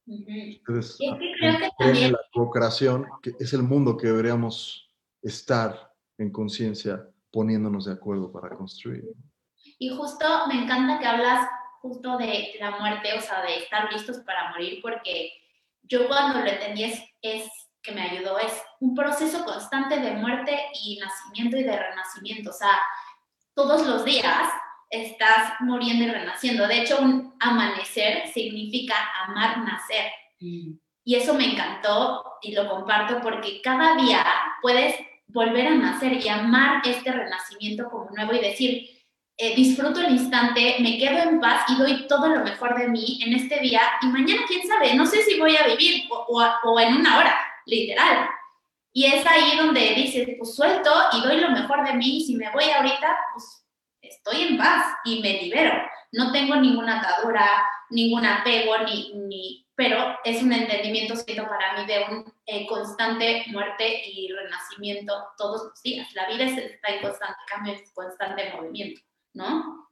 Entonces, 0.06 0.96
es 1.00 1.10
que 1.18 1.32
creo 1.38 1.58
que 1.58 1.70
también 1.78 2.12
la 2.12 2.20
co-creación, 2.32 3.06
que 3.22 3.34
es 3.40 3.52
el 3.52 3.62
mundo 3.62 3.96
que 3.96 4.06
deberíamos 4.06 4.88
estar 5.22 5.92
en 6.18 6.30
conciencia 6.30 7.08
poniéndonos 7.32 7.86
de 7.86 7.92
acuerdo 7.92 8.30
para 8.30 8.56
construir. 8.56 9.04
Y 9.78 9.90
justo 9.90 10.24
me 10.46 10.62
encanta 10.62 10.98
que 10.98 11.06
hablas 11.06 11.48
justo 11.82 12.16
de 12.16 12.54
la 12.60 12.78
muerte, 12.78 13.18
o 13.18 13.20
sea, 13.20 13.42
de 13.42 13.58
estar 13.58 13.92
listos 13.92 14.18
para 14.18 14.50
morir, 14.50 14.80
porque 14.80 15.32
yo 15.82 16.08
cuando 16.08 16.40
lo 16.40 16.46
entendí 16.46 16.84
es, 16.84 17.02
es 17.22 17.50
que 17.82 17.92
me 17.92 18.02
ayudó, 18.02 18.38
es 18.38 18.52
un 18.80 18.94
proceso 18.94 19.44
constante 19.44 19.98
de 20.00 20.12
muerte 20.12 20.58
y 20.82 20.98
nacimiento 20.98 21.56
y 21.56 21.64
de 21.64 21.76
renacimiento, 21.76 22.50
o 22.50 22.52
sea, 22.52 22.80
todos 23.54 23.86
los 23.86 24.04
días 24.04 24.48
estás 24.90 25.54
muriendo 25.60 26.04
y 26.04 26.10
renaciendo. 26.10 26.66
De 26.66 26.82
hecho, 26.82 27.00
un 27.00 27.34
amanecer 27.40 28.28
significa 28.32 28.94
amar 29.24 29.58
nacer. 29.58 30.10
Y 30.38 31.14
eso 31.14 31.34
me 31.34 31.52
encantó 31.52 32.24
y 32.42 32.52
lo 32.52 32.68
comparto 32.68 33.20
porque 33.20 33.60
cada 33.62 33.96
día 33.96 34.24
puedes 34.60 34.94
volver 35.28 35.68
a 35.68 35.74
nacer 35.74 36.12
y 36.14 36.28
amar 36.28 36.82
este 36.84 37.12
renacimiento 37.12 37.88
como 37.90 38.10
nuevo 38.10 38.32
y 38.32 38.40
decir, 38.40 38.90
eh, 39.38 39.54
disfruto 39.54 40.00
el 40.00 40.12
instante, 40.12 40.76
me 40.80 40.98
quedo 40.98 41.18
en 41.18 41.40
paz 41.40 41.64
y 41.68 41.76
doy 41.76 42.06
todo 42.06 42.28
lo 42.28 42.42
mejor 42.42 42.78
de 42.78 42.88
mí 42.88 43.20
en 43.22 43.34
este 43.34 43.60
día 43.60 43.82
y 44.00 44.06
mañana 44.06 44.42
quién 44.48 44.66
sabe, 44.66 44.94
no 44.94 45.04
sé 45.04 45.22
si 45.22 45.38
voy 45.38 45.54
a 45.56 45.66
vivir 45.66 46.04
o, 46.10 46.24
o, 46.28 46.70
o 46.70 46.80
en 46.80 46.94
una 46.94 47.18
hora, 47.18 47.38
literal. 47.66 48.28
Y 48.94 49.04
es 49.04 49.26
ahí 49.26 49.58
donde 49.58 49.94
dices, 49.94 50.26
pues 50.38 50.54
suelto 50.54 50.90
y 51.12 51.20
doy 51.20 51.38
lo 51.38 51.50
mejor 51.50 51.86
de 51.86 51.92
mí 51.94 52.16
y 52.16 52.24
si 52.24 52.34
me 52.34 52.50
voy 52.50 52.64
ahorita, 52.64 53.14
pues 53.34 53.65
estoy 54.08 54.42
en 54.42 54.58
paz 54.58 54.94
y 55.04 55.20
me 55.20 55.42
libero. 55.42 55.72
No 56.12 56.32
tengo 56.32 56.56
ninguna 56.56 57.00
atadura, 57.00 57.66
ningún 57.90 58.24
apego, 58.24 58.78
ni, 58.78 59.12
ni, 59.14 59.66
pero 59.74 60.16
es 60.24 60.42
un 60.42 60.52
entendimiento, 60.52 61.14
siento 61.14 61.46
para 61.48 61.78
mí, 61.78 61.86
de 61.86 62.04
un 62.10 62.32
eh, 62.46 62.66
constante 62.66 63.44
muerte 63.48 64.02
y 64.06 64.32
renacimiento 64.32 65.12
todos 65.36 65.64
los 65.64 65.82
días. 65.82 66.12
La 66.14 66.28
vida 66.28 66.44
es, 66.44 66.56
está 66.56 66.94
en 66.94 67.02
constante 67.02 67.38
cambio, 67.46 67.74
en 67.74 67.80
constante 67.94 68.52
movimiento, 68.54 69.00
¿no? 69.34 69.88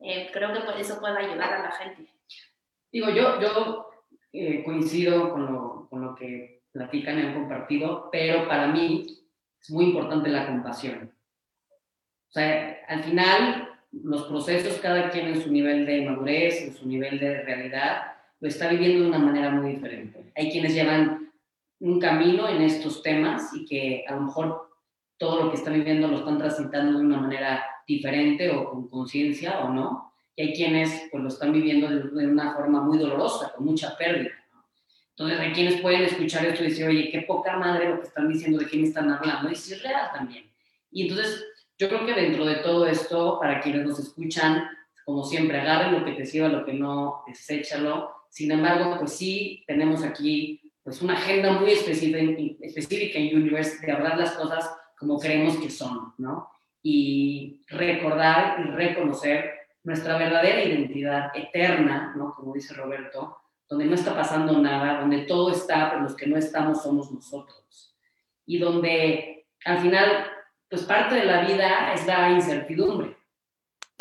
Eh, 0.00 0.30
creo 0.32 0.52
que 0.52 0.60
por 0.60 0.76
eso 0.76 0.98
puede 1.00 1.18
ayudar 1.18 1.52
a 1.52 1.62
la 1.62 1.72
gente. 1.72 2.12
Digo, 2.90 3.10
yo, 3.10 3.40
yo 3.40 3.90
eh, 4.32 4.64
coincido 4.64 5.30
con 5.32 5.46
lo, 5.46 5.86
con 5.88 6.02
lo 6.02 6.14
que 6.14 6.62
platican 6.72 7.18
y 7.18 7.22
han 7.22 7.34
compartido, 7.34 8.08
pero 8.10 8.48
para 8.48 8.66
mí 8.66 9.06
es 9.60 9.70
muy 9.70 9.86
importante 9.86 10.28
la 10.30 10.46
compasión. 10.46 11.12
O 12.28 12.32
sea, 12.32 12.78
al 12.88 13.02
final, 13.04 13.68
los 13.92 14.24
procesos, 14.24 14.78
cada 14.78 15.10
quien 15.10 15.28
en 15.28 15.42
su 15.42 15.50
nivel 15.50 15.86
de 15.86 16.04
madurez, 16.04 16.62
en 16.62 16.74
su 16.74 16.86
nivel 16.86 17.18
de 17.18 17.42
realidad, 17.42 18.12
lo 18.40 18.48
está 18.48 18.68
viviendo 18.68 19.02
de 19.02 19.08
una 19.08 19.18
manera 19.18 19.50
muy 19.50 19.72
diferente. 19.72 20.32
Hay 20.36 20.50
quienes 20.50 20.74
llevan 20.74 21.32
un 21.80 22.00
camino 22.00 22.48
en 22.48 22.62
estos 22.62 23.02
temas 23.02 23.54
y 23.54 23.64
que 23.64 24.04
a 24.06 24.14
lo 24.14 24.22
mejor 24.22 24.68
todo 25.16 25.44
lo 25.44 25.50
que 25.50 25.56
están 25.56 25.74
viviendo 25.74 26.08
lo 26.08 26.18
están 26.18 26.38
transitando 26.38 26.98
de 26.98 27.04
una 27.04 27.18
manera 27.18 27.64
diferente 27.86 28.50
o 28.50 28.70
con 28.70 28.88
conciencia 28.88 29.60
o 29.60 29.72
no. 29.72 30.12
Y 30.36 30.42
hay 30.42 30.54
quienes 30.54 31.08
pues, 31.10 31.22
lo 31.22 31.28
están 31.28 31.52
viviendo 31.52 31.88
de, 31.88 32.26
una 32.26 32.54
forma 32.54 32.80
muy 32.82 32.98
dolorosa, 32.98 33.52
con 33.54 33.64
mucha 33.64 33.96
pérdida. 33.96 34.30
¿no? 34.52 34.64
Entonces 35.10 35.40
hay 35.40 35.52
quienes 35.52 35.80
pueden 35.80 36.02
escuchar 36.02 36.46
esto 36.46 36.62
y 36.62 36.68
decir, 36.68 36.86
oye, 36.86 37.10
qué 37.10 37.22
poca 37.22 37.56
madre 37.56 37.88
lo 37.88 38.00
que 38.00 38.06
están 38.06 38.28
diciendo, 38.28 38.58
de 38.58 38.66
quién 38.66 38.84
están 38.84 39.10
hablando. 39.10 39.50
Y 39.50 39.56
si 39.56 39.74
es 39.74 39.82
real 39.82 40.10
también. 40.14 40.48
Y 40.92 41.08
entonces 41.08 41.44
yo 41.78 41.88
creo 41.88 42.06
que 42.06 42.14
dentro 42.14 42.44
de 42.44 42.56
todo 42.56 42.86
esto, 42.86 43.38
para 43.40 43.60
quienes 43.60 43.86
nos 43.86 43.98
escuchan, 43.98 44.68
como 45.04 45.24
siempre, 45.24 45.60
agarren 45.60 45.98
lo 45.98 46.04
que 46.04 46.12
te 46.12 46.26
sirva, 46.26 46.48
lo 46.48 46.64
que 46.64 46.74
no, 46.74 47.22
deséchalo. 47.26 48.10
Sin 48.28 48.50
embargo, 48.50 48.96
pues 48.98 49.12
sí, 49.12 49.64
tenemos 49.66 50.02
aquí 50.02 50.60
pues 50.82 51.00
una 51.02 51.14
agenda 51.14 51.52
muy 51.52 51.70
específica, 51.70 52.18
específica 52.60 53.18
en 53.18 53.36
Universe 53.36 53.84
de 53.84 53.92
hablar 53.92 54.18
las 54.18 54.32
cosas 54.32 54.70
como 54.98 55.18
creemos 55.18 55.56
que 55.58 55.70
son, 55.70 56.14
¿no? 56.18 56.50
Y 56.82 57.62
recordar 57.68 58.60
y 58.60 58.70
reconocer 58.70 59.52
nuestra 59.84 60.18
verdadera 60.18 60.64
identidad 60.64 61.30
eterna, 61.34 62.14
¿no? 62.16 62.34
Como 62.34 62.54
dice 62.54 62.74
Roberto, 62.74 63.36
donde 63.68 63.84
no 63.84 63.94
está 63.94 64.14
pasando 64.14 64.58
nada, 64.60 65.00
donde 65.00 65.20
todo 65.20 65.52
está, 65.52 65.90
pero 65.90 66.02
los 66.02 66.16
que 66.16 66.26
no 66.26 66.36
estamos 66.36 66.82
somos 66.82 67.12
nosotros. 67.12 67.94
Y 68.46 68.58
donde 68.58 69.46
al 69.64 69.78
final, 69.80 70.26
pues 70.68 70.82
parte 70.82 71.16
de 71.16 71.24
la 71.24 71.44
vida 71.44 71.92
es 71.94 72.06
la 72.06 72.30
incertidumbre, 72.30 73.16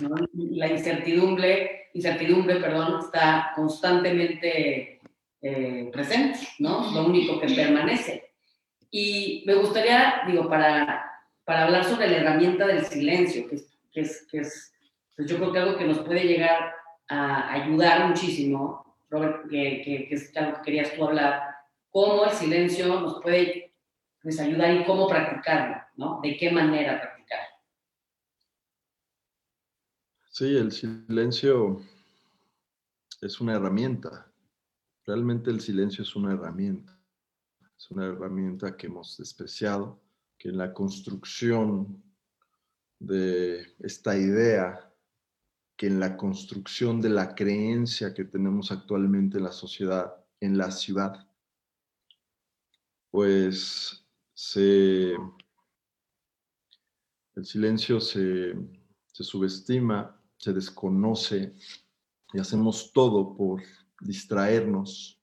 ¿no? 0.01 0.15
La 0.33 0.67
incertidumbre, 0.67 1.89
incertidumbre, 1.93 2.57
perdón, 2.57 2.99
está 2.99 3.51
constantemente 3.55 4.99
eh, 5.41 5.89
presente, 5.91 6.39
¿no? 6.59 6.91
Lo 6.91 7.05
único 7.05 7.39
que 7.39 7.47
permanece. 7.47 8.31
Y 8.91 9.43
me 9.45 9.55
gustaría, 9.55 10.21
digo, 10.27 10.49
para, 10.49 11.09
para 11.45 11.65
hablar 11.65 11.83
sobre 11.85 12.09
la 12.09 12.17
herramienta 12.17 12.67
del 12.67 12.85
silencio, 12.85 13.47
que 13.47 13.55
es, 13.55 13.77
que 13.91 14.01
es, 14.01 14.27
que 14.29 14.39
es 14.39 14.73
pues 15.15 15.27
yo 15.29 15.37
creo 15.37 15.51
que 15.51 15.59
algo 15.59 15.77
que 15.77 15.85
nos 15.85 15.99
puede 15.99 16.25
llegar 16.25 16.75
a 17.07 17.53
ayudar 17.53 18.07
muchísimo, 18.07 18.97
Robert, 19.09 19.49
que, 19.49 19.81
que, 19.83 20.07
que 20.07 20.15
es 20.15 20.35
algo 20.37 20.57
que 20.57 20.63
querías 20.63 20.93
tú 20.93 21.05
hablar, 21.05 21.41
cómo 21.89 22.25
el 22.25 22.31
silencio 22.31 22.87
nos 22.99 23.21
puede 23.21 23.66
pues, 24.27 24.41
ayudar 24.41 24.75
y 24.75 24.83
cómo 24.83 25.07
practicarlo, 25.07 25.77
¿no? 25.95 26.19
De 26.21 26.35
qué 26.35 26.51
manera 26.51 26.99
practicar. 26.99 27.39
Sí, 30.29 30.57
el 30.57 30.73
silencio 30.73 31.81
es 33.21 33.39
una 33.39 33.55
herramienta. 33.55 34.29
Realmente 35.05 35.49
el 35.49 35.61
silencio 35.61 36.03
es 36.03 36.13
una 36.13 36.33
herramienta. 36.33 36.99
Es 37.77 37.89
una 37.89 38.07
herramienta 38.07 38.75
que 38.75 38.87
hemos 38.87 39.15
despreciado, 39.15 39.97
que 40.37 40.49
en 40.49 40.57
la 40.57 40.73
construcción 40.73 42.03
de 42.99 43.65
esta 43.79 44.17
idea, 44.17 44.93
que 45.77 45.87
en 45.87 46.01
la 46.01 46.17
construcción 46.17 46.99
de 46.99 47.11
la 47.11 47.33
creencia 47.33 48.13
que 48.13 48.25
tenemos 48.25 48.73
actualmente 48.73 49.37
en 49.37 49.45
la 49.45 49.53
sociedad, 49.53 50.17
en 50.41 50.57
la 50.57 50.69
ciudad, 50.71 51.25
pues 53.09 54.03
se, 54.37 55.15
el 57.33 57.43
silencio 57.43 57.99
se, 57.99 58.53
se 59.11 59.23
subestima, 59.23 60.15
se 60.37 60.53
desconoce 60.53 61.55
y 62.31 62.37
hacemos 62.37 62.91
todo 62.93 63.35
por 63.35 63.63
distraernos 63.99 65.19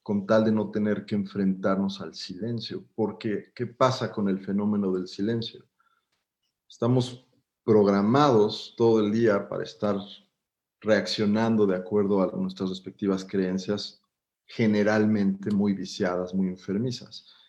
con 0.00 0.26
tal 0.26 0.44
de 0.44 0.52
no 0.52 0.70
tener 0.70 1.04
que 1.04 1.16
enfrentarnos 1.16 2.00
al 2.00 2.14
silencio. 2.14 2.84
Porque, 2.94 3.50
¿qué 3.52 3.66
pasa 3.66 4.12
con 4.12 4.28
el 4.28 4.38
fenómeno 4.38 4.92
del 4.92 5.08
silencio? 5.08 5.64
Estamos 6.68 7.26
programados 7.64 8.74
todo 8.76 9.00
el 9.00 9.10
día 9.10 9.48
para 9.48 9.64
estar 9.64 9.96
reaccionando 10.80 11.66
de 11.66 11.74
acuerdo 11.74 12.22
a 12.22 12.36
nuestras 12.36 12.70
respectivas 12.70 13.24
creencias, 13.24 14.00
generalmente 14.46 15.50
muy 15.50 15.72
viciadas, 15.72 16.32
muy 16.32 16.46
enfermizas. 16.46 17.41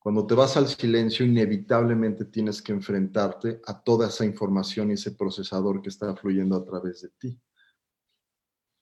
Cuando 0.00 0.26
te 0.26 0.34
vas 0.34 0.56
al 0.56 0.66
silencio, 0.66 1.26
inevitablemente 1.26 2.24
tienes 2.24 2.62
que 2.62 2.72
enfrentarte 2.72 3.60
a 3.66 3.82
toda 3.82 4.08
esa 4.08 4.24
información 4.24 4.90
y 4.90 4.94
ese 4.94 5.12
procesador 5.12 5.82
que 5.82 5.90
está 5.90 6.16
fluyendo 6.16 6.56
a 6.56 6.64
través 6.64 7.02
de 7.02 7.10
ti. 7.18 7.38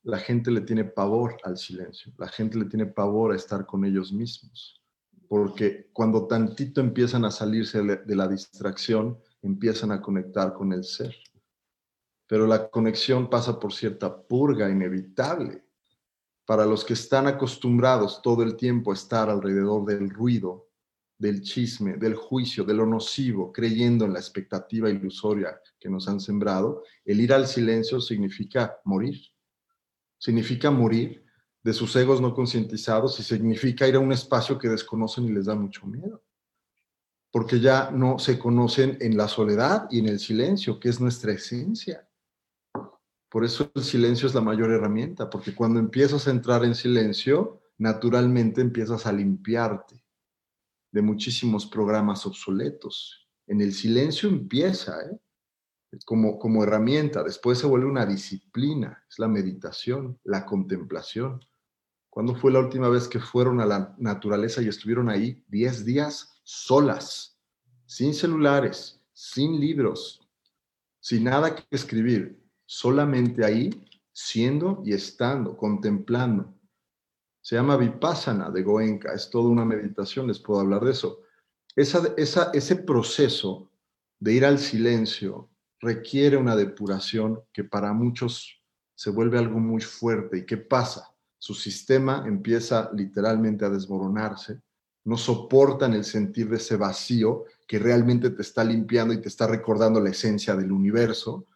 La 0.04 0.18
gente 0.18 0.52
le 0.52 0.60
tiene 0.60 0.84
pavor 0.84 1.37
al 1.42 1.58
silencio, 1.58 2.12
la 2.18 2.28
gente 2.28 2.56
le 2.56 2.66
tiene 2.66 2.87
pavor 2.87 3.32
a 3.32 3.37
estar 3.37 3.66
con 3.66 3.84
ellos 3.84 4.12
mismos, 4.12 4.80
porque 5.26 5.90
cuando 5.92 6.28
tantito 6.28 6.80
empiezan 6.80 7.25
a 7.25 7.32
salirse 7.32 7.82
de 7.82 8.16
la 8.16 8.28
distracción, 8.28 9.18
empiezan 9.42 9.90
a 9.90 10.00
conectar 10.00 10.54
con 10.54 10.72
el 10.72 10.84
ser. 10.84 11.16
Pero 12.28 12.46
la 12.46 12.70
conexión 12.70 13.28
pasa 13.28 13.58
por 13.58 13.72
cierta 13.72 14.22
purga 14.22 14.70
inevitable. 14.70 15.64
Para 16.44 16.64
los 16.64 16.84
que 16.84 16.92
están 16.92 17.26
acostumbrados 17.26 18.22
todo 18.22 18.44
el 18.44 18.56
tiempo 18.56 18.92
a 18.92 18.94
estar 18.94 19.28
alrededor 19.28 19.84
del 19.84 20.10
ruido, 20.10 20.67
del 21.18 21.42
chisme, 21.42 21.96
del 21.96 22.14
juicio, 22.14 22.64
de 22.64 22.75
lo 22.75 22.87
nocivo, 22.87 23.52
creyendo 23.52 24.04
en 24.04 24.12
la 24.12 24.20
expectativa 24.20 24.88
ilusoria 24.88 25.60
que 25.78 25.90
nos 25.90 26.08
han 26.08 26.20
sembrado, 26.20 26.84
el 27.04 27.20
ir 27.20 27.32
al 27.32 27.48
silencio 27.48 28.00
significa 28.00 28.78
morir. 28.84 29.20
Significa 30.16 30.70
morir 30.70 31.25
de 31.62 31.72
sus 31.72 31.94
egos 31.96 32.20
no 32.20 32.34
concientizados 32.34 33.18
y 33.18 33.25
significa 33.25 33.88
ir 33.88 33.96
a 33.96 34.00
un 34.00 34.12
espacio 34.12 34.58
que 34.58 34.68
desconocen 34.68 35.25
y 35.25 35.32
les 35.32 35.46
da 35.46 35.56
mucho 35.56 35.87
miedo. 35.87 36.22
Porque 37.32 37.60
ya 37.60 37.90
no 37.90 38.18
se 38.20 38.38
conocen 38.38 38.96
en 39.00 39.16
la 39.16 39.28
soledad 39.28 39.88
y 39.90 39.98
en 39.98 40.06
el 40.06 40.20
silencio, 40.20 40.78
que 40.78 40.88
es 40.88 41.00
nuestra 41.00 41.32
esencia. 41.32 42.08
Por 43.28 43.44
eso 43.44 43.70
el 43.75 43.82
silencio 43.82 44.28
es 44.28 44.34
la 44.34 44.40
mayor 44.40 44.70
herramienta, 44.70 45.28
porque 45.28 45.54
cuando 45.54 45.80
empiezas 45.80 46.26
a 46.26 46.30
entrar 46.30 46.64
en 46.64 46.75
silencio, 46.75 47.60
naturalmente 47.76 48.60
empiezas 48.60 49.04
a 49.04 49.12
limpiarte 49.12 50.08
de 50.90 51.02
muchísimos 51.02 51.66
programas 51.66 52.26
obsoletos. 52.26 53.28
En 53.47 53.61
el 53.61 53.73
silencio 53.73 54.28
empieza, 54.28 55.00
¿eh? 55.02 55.18
como, 56.04 56.38
como 56.38 56.62
herramienta, 56.62 57.23
después 57.23 57.59
se 57.59 57.66
vuelve 57.66 57.87
una 57.87 58.07
disciplina, 58.07 59.04
es 59.09 59.18
la 59.18 59.28
meditación, 59.28 60.18
la 60.25 60.45
contemplación. 60.45 61.45
¿Cuándo 62.11 62.35
fue 62.35 62.52
la 62.52 62.61
última 62.61 62.88
vez 62.88 63.09
que 63.09 63.21
fueron 63.21 63.61
a 63.61 63.66
la 63.66 63.95
naturaleza 63.99 64.61
y 64.62 64.68
estuvieron 64.68 65.09
ahí 65.09 65.45
10 65.49 65.85
días 65.85 66.40
solas, 66.42 67.38
sin 67.87 68.14
celulares, 68.14 69.00
sin 69.12 69.61
libros, 69.61 70.21
sin 71.00 71.25
nada 71.25 71.54
que 71.54 71.64
escribir, 71.71 72.42
solamente 72.66 73.45
ahí, 73.45 73.71
siendo 74.12 74.83
y 74.85 74.92
estando, 74.92 75.57
contemplando? 75.57 76.58
Se 77.49 77.57
llama 77.57 77.78
Vipassana 77.78 78.50
de 78.50 78.62
Goenka, 78.62 79.14
es 79.14 79.31
toda 79.31 79.49
una 79.49 79.64
meditación, 79.64 80.26
les 80.26 80.38
puedo 80.38 80.61
hablar 80.61 80.85
de 80.85 80.90
eso. 80.90 81.23
Esa, 81.75 82.12
esa, 82.19 82.50
ese 82.52 82.76
proceso 82.76 83.71
de 84.21 84.35
ir 84.35 84.45
al 84.45 84.59
silencio 84.59 85.49
requiere 85.81 86.37
una 86.37 86.55
depuración 86.55 87.40
que 87.50 87.64
para 87.64 87.95
muchos 87.95 88.62
se 88.95 89.09
vuelve 89.09 89.38
algo 89.38 89.61
muy 89.61 89.81
fuerte. 89.81 90.37
¿Y 90.37 90.45
qué 90.45 90.59
pasa? 90.59 91.11
Su 91.38 91.55
sistema 91.55 92.23
empieza 92.26 92.90
literalmente 92.93 93.64
a 93.64 93.71
desmoronarse, 93.71 94.61
no 95.05 95.17
soportan 95.17 95.95
el 95.95 96.05
sentir 96.05 96.50
de 96.50 96.57
ese 96.57 96.76
vacío 96.76 97.47
que 97.67 97.78
realmente 97.78 98.28
te 98.28 98.43
está 98.43 98.62
limpiando 98.62 99.14
y 99.14 99.23
te 99.23 99.28
está 99.28 99.47
recordando 99.47 100.02
la 100.02 100.11
esencia 100.11 100.55
del 100.55 100.71
universo. 100.71 101.47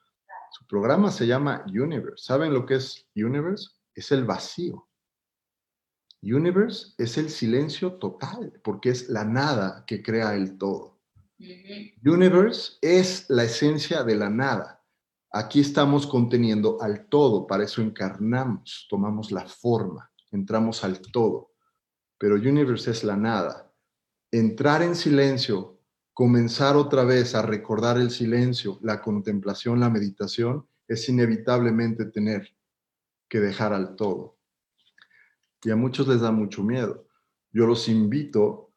Su 0.53 0.67
programa 0.67 1.11
se 1.11 1.27
llama 1.27 1.67
Universe. 1.67 2.25
¿Saben 2.25 2.55
lo 2.55 2.65
que 2.65 2.77
es 2.77 3.07
Universe? 3.15 3.73
Es 3.95 4.11
el 4.11 4.25
vacío. 4.25 4.89
Universe 6.23 6.95
es 6.99 7.19
el 7.19 7.31
silencio 7.31 7.95
total, 7.95 8.61
porque 8.63 8.91
es 8.91 9.09
la 9.09 9.25
nada 9.25 9.85
que 9.87 10.03
crea 10.03 10.37
el 10.37 10.57
todo. 10.57 11.01
Universe 12.05 12.75
es 12.81 13.29
la 13.29 13.43
esencia 13.43 14.05
de 14.05 14.15
la 14.15 14.31
nada. 14.31 14.85
Aquí 15.33 15.61
estamos 15.61 16.07
conteniendo 16.07 16.81
al 16.81 17.07
todo, 17.09 17.47
para 17.47 17.65
eso 17.65 17.83
encarnamos, 17.83 18.87
tomamos 18.89 19.33
la 19.33 19.49
forma, 19.49 20.13
entramos 20.31 20.85
al 20.85 21.01
todo. 21.01 21.55
Pero 22.19 22.37
Universe 22.37 22.93
es 22.93 23.03
la 23.03 23.17
nada. 23.17 23.73
Entrar 24.31 24.83
en 24.83 24.95
silencio, 24.95 25.81
comenzar 26.15 26.77
otra 26.77 27.03
vez 27.03 27.35
a 27.35 27.43
recordar 27.43 27.99
el 27.99 28.13
silencio, 28.13 28.79
la 28.83 29.03
contemplación, 29.03 29.81
la 29.81 29.91
meditación, 29.91 30.69
es 30.87 31.09
inevitablemente 31.09 32.05
tener 32.05 32.55
que 33.29 33.41
dejar 33.41 33.73
al 33.73 33.97
todo 33.97 34.37
y 35.65 35.71
a 35.71 35.77
muchos 35.77 36.09
les 36.09 36.21
da 36.21 36.33
mucho 36.33 36.63
miedo. 36.63 37.07
Yo 37.53 37.67
los 37.67 37.89
invito 37.89 38.73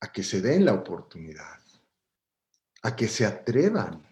a 0.00 0.12
que 0.12 0.22
se 0.22 0.40
den 0.40 0.64
la 0.64 0.74
oportunidad, 0.74 1.60
a 2.82 2.94
que 2.94 3.08
se 3.08 3.24
atrevan, 3.24 4.02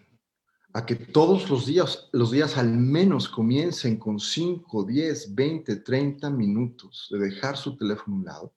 a 0.73 0.85
que 0.85 0.95
todos 0.95 1.49
los 1.49 1.65
días, 1.65 2.09
los 2.13 2.31
días 2.31 2.57
al 2.57 2.69
menos 2.69 3.27
comiencen 3.27 3.97
con 3.97 4.19
5, 4.19 4.83
10, 4.83 5.35
20, 5.35 5.75
30 5.77 6.29
minutos 6.29 7.07
de 7.11 7.19
dejar 7.19 7.57
su 7.57 7.77
teléfono 7.77 8.15
a 8.15 8.19
un 8.19 8.25
lado, 8.25 8.55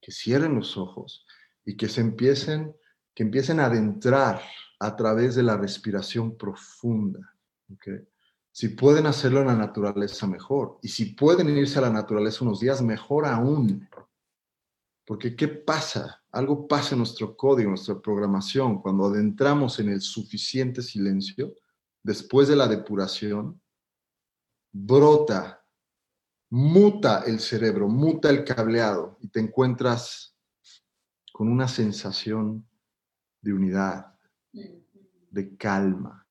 que 0.00 0.12
cierren 0.12 0.54
los 0.54 0.76
ojos 0.76 1.26
y 1.64 1.76
que 1.76 1.88
se 1.88 2.00
empiecen, 2.00 2.74
que 3.14 3.24
empiecen 3.24 3.58
a 3.60 3.66
adentrar 3.66 4.40
a 4.78 4.96
través 4.96 5.34
de 5.34 5.42
la 5.42 5.56
respiración 5.56 6.36
profunda. 6.36 7.34
¿okay? 7.72 8.06
Si 8.54 8.68
pueden 8.68 9.06
hacerlo 9.06 9.40
en 9.40 9.48
la 9.48 9.56
naturaleza, 9.56 10.28
mejor. 10.28 10.78
Y 10.80 10.86
si 10.86 11.06
pueden 11.06 11.48
irse 11.48 11.80
a 11.80 11.82
la 11.82 11.90
naturaleza 11.90 12.44
unos 12.44 12.60
días, 12.60 12.80
mejor 12.82 13.26
aún. 13.26 13.88
Porque 15.04 15.34
¿qué 15.34 15.48
pasa? 15.48 16.22
Algo 16.30 16.68
pasa 16.68 16.94
en 16.94 16.98
nuestro 16.98 17.36
código, 17.36 17.66
en 17.66 17.70
nuestra 17.70 18.00
programación, 18.00 18.80
cuando 18.80 19.06
adentramos 19.06 19.80
en 19.80 19.88
el 19.88 20.00
suficiente 20.00 20.82
silencio, 20.82 21.52
después 22.00 22.46
de 22.46 22.54
la 22.54 22.68
depuración, 22.68 23.60
brota, 24.70 25.66
muta 26.50 27.24
el 27.26 27.40
cerebro, 27.40 27.88
muta 27.88 28.30
el 28.30 28.44
cableado 28.44 29.18
y 29.20 29.30
te 29.30 29.40
encuentras 29.40 30.36
con 31.32 31.48
una 31.48 31.66
sensación 31.66 32.64
de 33.40 33.52
unidad, 33.52 34.14
de 34.52 35.56
calma, 35.56 36.23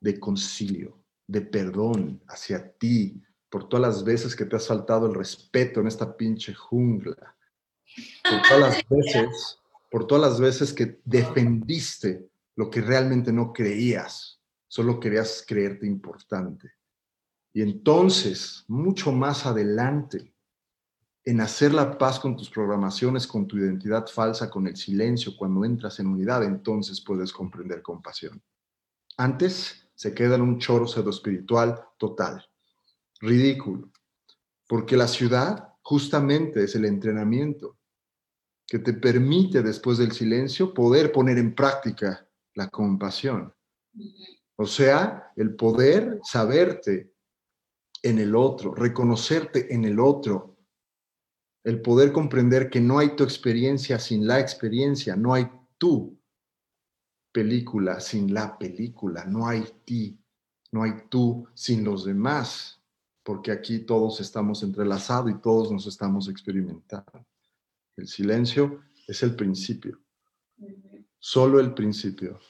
de 0.00 0.18
concilio, 0.20 1.02
de 1.26 1.40
perdón 1.40 2.22
hacia 2.28 2.72
ti 2.72 3.22
por 3.48 3.68
todas 3.68 3.94
las 3.94 4.04
veces 4.04 4.34
que 4.34 4.44
te 4.44 4.56
has 4.56 4.66
faltado 4.66 5.06
el 5.06 5.14
respeto 5.14 5.80
en 5.80 5.86
esta 5.86 6.16
pinche 6.16 6.54
jungla, 6.54 7.36
por 8.22 8.42
todas 8.42 8.60
las 8.60 8.84
veces, 8.88 9.58
por 9.90 10.06
todas 10.06 10.30
las 10.30 10.40
veces 10.40 10.72
que 10.72 11.00
defendiste 11.04 12.28
lo 12.56 12.70
que 12.70 12.80
realmente 12.80 13.32
no 13.32 13.52
creías, 13.52 14.40
solo 14.66 14.98
querías 14.98 15.44
creerte 15.46 15.86
importante. 15.86 16.72
Y 17.52 17.62
entonces, 17.62 18.64
mucho 18.68 19.12
más 19.12 19.46
adelante, 19.46 20.34
en 21.24 21.40
hacer 21.40 21.74
la 21.74 21.98
paz 21.98 22.20
con 22.20 22.36
tus 22.36 22.50
programaciones, 22.50 23.26
con 23.26 23.46
tu 23.46 23.56
identidad 23.56 24.06
falsa, 24.06 24.48
con 24.48 24.66
el 24.66 24.76
silencio, 24.76 25.36
cuando 25.36 25.64
entras 25.64 25.98
en 25.98 26.06
unidad, 26.06 26.44
entonces 26.44 27.00
puedes 27.00 27.32
comprender 27.32 27.82
compasión. 27.82 28.42
Antes, 29.16 29.85
se 29.96 30.14
queda 30.14 30.36
en 30.36 30.42
un 30.42 30.58
choro 30.58 30.84
espiritual 30.84 31.82
total. 31.98 32.44
Ridículo. 33.20 33.90
Porque 34.68 34.96
la 34.96 35.08
ciudad 35.08 35.74
justamente 35.82 36.64
es 36.64 36.74
el 36.74 36.84
entrenamiento 36.84 37.78
que 38.66 38.78
te 38.78 38.92
permite 38.92 39.62
después 39.62 39.96
del 39.98 40.12
silencio 40.12 40.74
poder 40.74 41.12
poner 41.12 41.38
en 41.38 41.54
práctica 41.54 42.28
la 42.54 42.68
compasión. 42.68 43.54
O 44.56 44.66
sea, 44.66 45.32
el 45.36 45.56
poder 45.56 46.20
saberte 46.22 47.12
en 48.02 48.18
el 48.18 48.36
otro, 48.36 48.74
reconocerte 48.74 49.72
en 49.72 49.84
el 49.84 49.98
otro, 49.98 50.58
el 51.64 51.80
poder 51.80 52.12
comprender 52.12 52.68
que 52.68 52.80
no 52.80 52.98
hay 52.98 53.16
tu 53.16 53.24
experiencia 53.24 53.98
sin 53.98 54.26
la 54.26 54.40
experiencia, 54.40 55.16
no 55.16 55.32
hay 55.32 55.48
tú 55.78 56.15
película 57.36 58.00
sin 58.00 58.32
la 58.32 58.56
película, 58.56 59.26
no 59.26 59.46
hay 59.46 59.62
ti, 59.84 60.18
no 60.72 60.84
hay 60.84 60.92
tú 61.10 61.46
sin 61.52 61.84
los 61.84 62.06
demás, 62.06 62.80
porque 63.22 63.52
aquí 63.52 63.80
todos 63.80 64.22
estamos 64.22 64.62
entrelazados 64.62 65.30
y 65.30 65.34
todos 65.34 65.70
nos 65.70 65.86
estamos 65.86 66.30
experimentando. 66.30 67.26
El 67.94 68.08
silencio 68.08 68.80
es 69.06 69.22
el 69.22 69.36
principio, 69.36 70.00
solo 71.18 71.60
el 71.60 71.74
principio. 71.74 72.40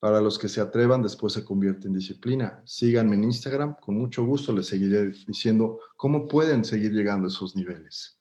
Para 0.00 0.20
los 0.20 0.36
que 0.36 0.48
se 0.48 0.60
atrevan, 0.60 1.00
después 1.00 1.34
se 1.34 1.44
convierte 1.44 1.86
en 1.86 1.94
disciplina. 1.94 2.60
Síganme 2.64 3.14
en 3.14 3.22
Instagram, 3.22 3.76
con 3.80 3.96
mucho 3.96 4.24
gusto 4.24 4.52
les 4.52 4.66
seguiré 4.66 5.12
diciendo 5.28 5.78
cómo 5.96 6.26
pueden 6.26 6.64
seguir 6.64 6.90
llegando 6.90 7.26
a 7.26 7.30
esos 7.30 7.54
niveles. 7.54 8.18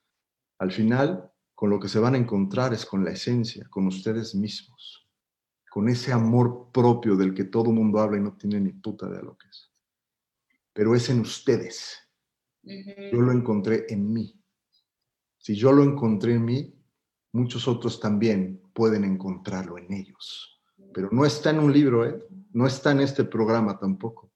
Al 0.59 0.71
final, 0.71 1.31
con 1.55 1.71
lo 1.71 1.79
que 1.79 1.89
se 1.89 1.97
van 1.97 2.13
a 2.13 2.19
encontrar 2.19 2.71
es 2.75 2.85
con 2.85 3.03
la 3.03 3.13
esencia, 3.13 3.67
con 3.67 3.87
ustedes 3.87 4.35
mismos 4.35 5.04
con 5.75 5.89
ese 5.89 6.13
amor 6.13 6.71
propio 6.71 7.17
del 7.17 7.33
que 7.33 7.43
todo 7.43 7.69
mundo 7.69 7.99
habla 7.99 8.15
y 8.15 8.21
no 8.21 8.37
tiene 8.37 8.61
ni 8.61 8.71
puta 8.71 9.09
de 9.09 9.21
lo 9.21 9.37
que 9.37 9.49
es. 9.49 9.73
Pero 10.71 10.95
es 10.95 11.09
en 11.09 11.19
ustedes. 11.19 11.97
Yo 12.63 13.19
lo 13.19 13.33
encontré 13.33 13.85
en 13.89 14.09
mí. 14.13 14.41
Si 15.37 15.53
yo 15.53 15.73
lo 15.73 15.83
encontré 15.83 16.35
en 16.35 16.45
mí, 16.45 16.81
muchos 17.33 17.67
otros 17.67 17.99
también 17.99 18.61
pueden 18.73 19.03
encontrarlo 19.03 19.77
en 19.77 19.91
ellos. 19.91 20.61
Pero 20.93 21.09
no 21.11 21.25
está 21.25 21.49
en 21.49 21.59
un 21.59 21.73
libro, 21.73 22.07
¿eh? 22.07 22.25
no 22.53 22.65
está 22.67 22.91
en 22.91 23.01
este 23.01 23.25
programa 23.25 23.77
tampoco. 23.77 24.31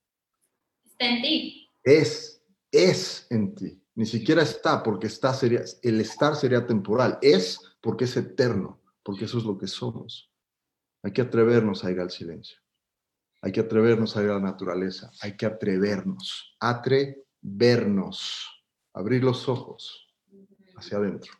Está 0.83 1.05
en 1.05 1.21
ti. 1.21 1.69
Es, 1.81 2.43
es 2.69 3.27
en 3.29 3.55
ti. 3.55 3.81
Ni 3.95 4.05
siquiera 4.05 4.41
está 4.41 4.83
porque 4.83 5.07
está 5.07 5.33
sería, 5.33 5.61
el 5.83 6.01
estar 6.01 6.35
sería 6.35 6.67
temporal. 6.67 7.17
Es 7.21 7.61
porque 7.79 8.03
es 8.03 8.17
eterno, 8.17 8.81
porque 9.03 9.23
eso 9.23 9.37
es 9.37 9.45
lo 9.45 9.57
que 9.57 9.67
somos. 9.67 10.28
Hay 11.03 11.13
que 11.13 11.21
atrevernos 11.21 11.83
a 11.83 11.91
ir 11.91 11.99
al 11.99 12.11
silencio. 12.11 12.59
Hay 13.41 13.51
que 13.51 13.61
atrevernos 13.61 14.17
a 14.17 14.23
ir 14.23 14.29
a 14.29 14.33
la 14.33 14.39
naturaleza. 14.39 15.11
Hay 15.21 15.37
que 15.37 15.45
atrevernos. 15.45 16.55
Atrevernos. 16.59 18.49
Abrir 18.93 19.23
los 19.23 19.47
ojos 19.47 20.07
hacia 20.75 20.97
adentro. 20.97 21.33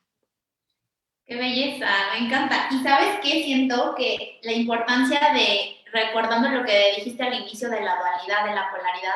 Qué 1.26 1.36
belleza, 1.36 1.88
me 2.14 2.26
encanta. 2.26 2.70
Y 2.72 2.82
sabes 2.82 3.20
qué 3.22 3.44
siento 3.44 3.94
que 3.96 4.40
la 4.44 4.54
importancia 4.54 5.20
de, 5.34 5.76
recordando 5.92 6.50
lo 6.50 6.66
que 6.66 6.96
dijiste 6.98 7.22
al 7.22 7.36
inicio 7.36 7.70
de 7.70 7.82
la 7.82 7.98
dualidad, 7.98 8.46
de 8.46 8.56
la 8.56 8.72
polaridad, 8.72 9.14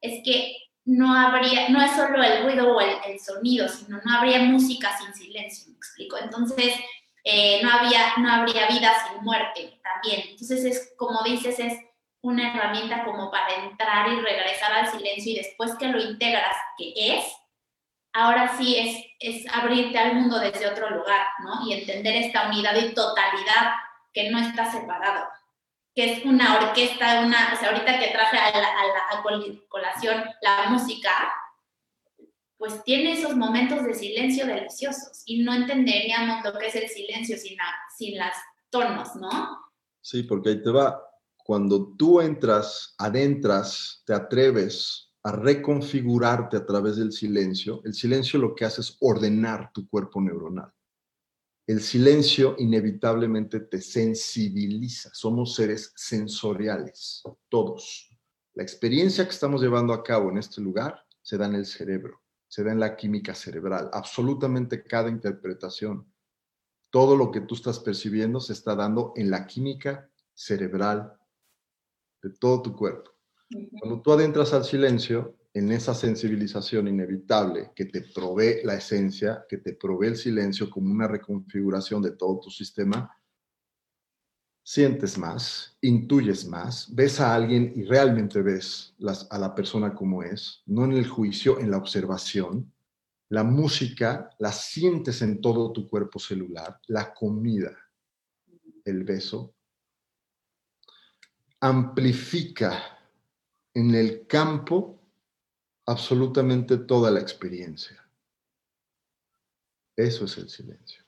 es 0.00 0.22
que 0.24 0.56
no 0.84 1.14
habría, 1.14 1.68
no 1.68 1.80
es 1.80 1.92
solo 1.92 2.20
el 2.22 2.42
ruido 2.42 2.74
o 2.74 2.80
el, 2.80 3.20
sonido, 3.20 3.68
sino 3.68 4.00
no 4.04 4.12
habría 4.12 4.40
música 4.40 4.90
sin 4.98 5.14
silencio, 5.14 5.70
me 5.70 5.76
explico. 5.76 6.18
Entonces, 6.18 6.74
eh, 7.24 7.60
no, 7.62 7.70
había, 7.70 8.14
no 8.18 8.32
habría 8.32 8.66
vida 8.68 8.92
sin 9.06 9.22
muerte 9.22 9.80
también. 9.82 10.22
Entonces, 10.30 10.64
es 10.64 10.94
como 10.96 11.22
dices, 11.22 11.58
es 11.58 11.78
una 12.20 12.54
herramienta 12.54 13.04
como 13.04 13.30
para 13.30 13.54
entrar 13.64 14.08
y 14.08 14.20
regresar 14.20 14.72
al 14.72 14.88
silencio 14.88 15.32
y 15.32 15.36
después 15.36 15.74
que 15.76 15.88
lo 15.88 16.00
integras, 16.00 16.56
que 16.78 16.92
es, 16.96 17.24
ahora 18.12 18.56
sí 18.56 18.76
es, 18.78 19.44
es 19.44 19.54
abrirte 19.54 19.98
al 19.98 20.14
mundo 20.14 20.38
desde 20.38 20.68
otro 20.68 20.90
lugar, 20.90 21.26
¿no? 21.44 21.66
Y 21.66 21.72
entender 21.72 22.16
esta 22.16 22.48
unidad 22.48 22.76
y 22.76 22.94
totalidad 22.94 23.74
que 24.12 24.30
no 24.30 24.38
está 24.38 24.70
separado, 24.70 25.26
que 25.94 26.12
es 26.12 26.24
una 26.24 26.58
orquesta, 26.58 27.20
una, 27.20 27.52
o 27.54 27.56
sea, 27.56 27.70
ahorita 27.70 27.98
que 27.98 28.08
traje 28.08 28.38
a 28.38 28.50
la, 28.50 28.68
a 28.68 29.22
colación 29.68 30.24
la 30.42 30.68
música, 30.68 31.32
pues 32.62 32.84
tiene 32.84 33.14
esos 33.14 33.36
momentos 33.36 33.82
de 33.82 33.92
silencio 33.92 34.46
deliciosos 34.46 35.24
y 35.26 35.42
no 35.42 35.52
entenderíamos 35.52 36.44
lo 36.44 36.56
que 36.56 36.68
es 36.68 36.76
el 36.76 36.88
silencio 36.88 37.36
sin, 37.36 38.16
las 38.16 38.36
tonos, 38.70 39.16
¿no? 39.16 39.58
Sí, 40.00 40.22
porque 40.22 40.50
ahí 40.50 40.62
te 40.62 40.70
va. 40.70 41.02
Cuando 41.38 41.96
tú 41.96 42.20
entras, 42.20 42.94
adentras, 42.98 44.04
te 44.06 44.14
atreves 44.14 45.12
a 45.24 45.32
reconfigurarte 45.32 46.56
a 46.56 46.64
través 46.64 46.98
del 46.98 47.10
silencio, 47.10 47.80
el 47.84 47.94
silencio 47.94 48.38
lo 48.38 48.54
que 48.54 48.64
hace 48.64 48.82
es 48.82 48.96
ordenar 49.00 49.72
tu 49.72 49.88
cuerpo 49.88 50.20
neuronal. 50.20 50.72
El 51.66 51.80
silencio 51.80 52.54
inevitablemente 52.60 53.58
te 53.58 53.80
sensibiliza. 53.80 55.10
Somos 55.12 55.56
seres 55.56 55.92
sensoriales, 55.96 57.24
todos. 57.48 58.08
La 58.54 58.62
experiencia 58.62 59.24
que 59.24 59.32
estamos 59.32 59.60
llevando 59.60 59.92
a 59.92 60.04
cabo 60.04 60.30
en 60.30 60.38
este 60.38 60.60
lugar 60.60 61.04
se 61.22 61.36
da 61.36 61.46
en 61.46 61.56
el 61.56 61.66
cerebro, 61.66 62.21
se 62.52 62.62
da 62.62 62.70
en 62.70 62.80
la 62.80 62.96
química 62.96 63.34
cerebral. 63.34 63.88
Absolutamente 63.94 64.84
cada 64.84 65.08
interpretación, 65.08 66.06
todo 66.90 67.16
lo 67.16 67.30
que 67.30 67.40
tú 67.40 67.54
estás 67.54 67.78
percibiendo 67.78 68.40
se 68.40 68.52
está 68.52 68.74
dando 68.74 69.14
en 69.16 69.30
la 69.30 69.46
química 69.46 70.10
cerebral 70.34 71.18
de 72.22 72.28
todo 72.28 72.60
tu 72.60 72.76
cuerpo. 72.76 73.10
Cuando 73.80 74.02
tú 74.02 74.12
adentras 74.12 74.52
al 74.52 74.66
silencio, 74.66 75.34
en 75.54 75.72
esa 75.72 75.94
sensibilización 75.94 76.88
inevitable 76.88 77.72
que 77.74 77.86
te 77.86 78.02
provee 78.02 78.60
la 78.64 78.74
esencia, 78.74 79.46
que 79.48 79.56
te 79.56 79.72
provee 79.72 80.08
el 80.08 80.16
silencio 80.16 80.68
como 80.68 80.92
una 80.92 81.08
reconfiguración 81.08 82.02
de 82.02 82.10
todo 82.10 82.38
tu 82.40 82.50
sistema, 82.50 83.16
sientes 84.62 85.18
más, 85.18 85.76
intuyes 85.80 86.46
más, 86.46 86.94
ves 86.94 87.20
a 87.20 87.34
alguien 87.34 87.72
y 87.74 87.84
realmente 87.84 88.40
ves 88.42 88.94
a 89.30 89.38
la 89.38 89.54
persona 89.54 89.94
como 89.94 90.22
es, 90.22 90.62
no 90.66 90.84
en 90.84 90.92
el 90.92 91.08
juicio, 91.08 91.58
en 91.58 91.70
la 91.70 91.78
observación. 91.78 92.72
La 93.28 93.44
música 93.44 94.30
la 94.38 94.52
sientes 94.52 95.22
en 95.22 95.40
todo 95.40 95.72
tu 95.72 95.88
cuerpo 95.88 96.18
celular, 96.18 96.80
la 96.86 97.12
comida, 97.12 97.76
el 98.84 99.04
beso, 99.04 99.54
amplifica 101.60 102.98
en 103.74 103.94
el 103.94 104.26
campo 104.26 105.00
absolutamente 105.86 106.78
toda 106.78 107.10
la 107.10 107.20
experiencia. 107.20 107.98
Eso 109.96 110.24
es 110.24 110.38
el 110.38 110.48
silencio. 110.48 111.01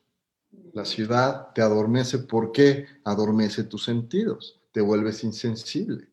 La 0.72 0.84
ciudad 0.84 1.52
te 1.54 1.62
adormece 1.62 2.18
porque 2.18 2.86
adormece 3.04 3.64
tus 3.64 3.84
sentidos, 3.84 4.60
te 4.72 4.80
vuelves 4.80 5.22
insensible, 5.22 6.10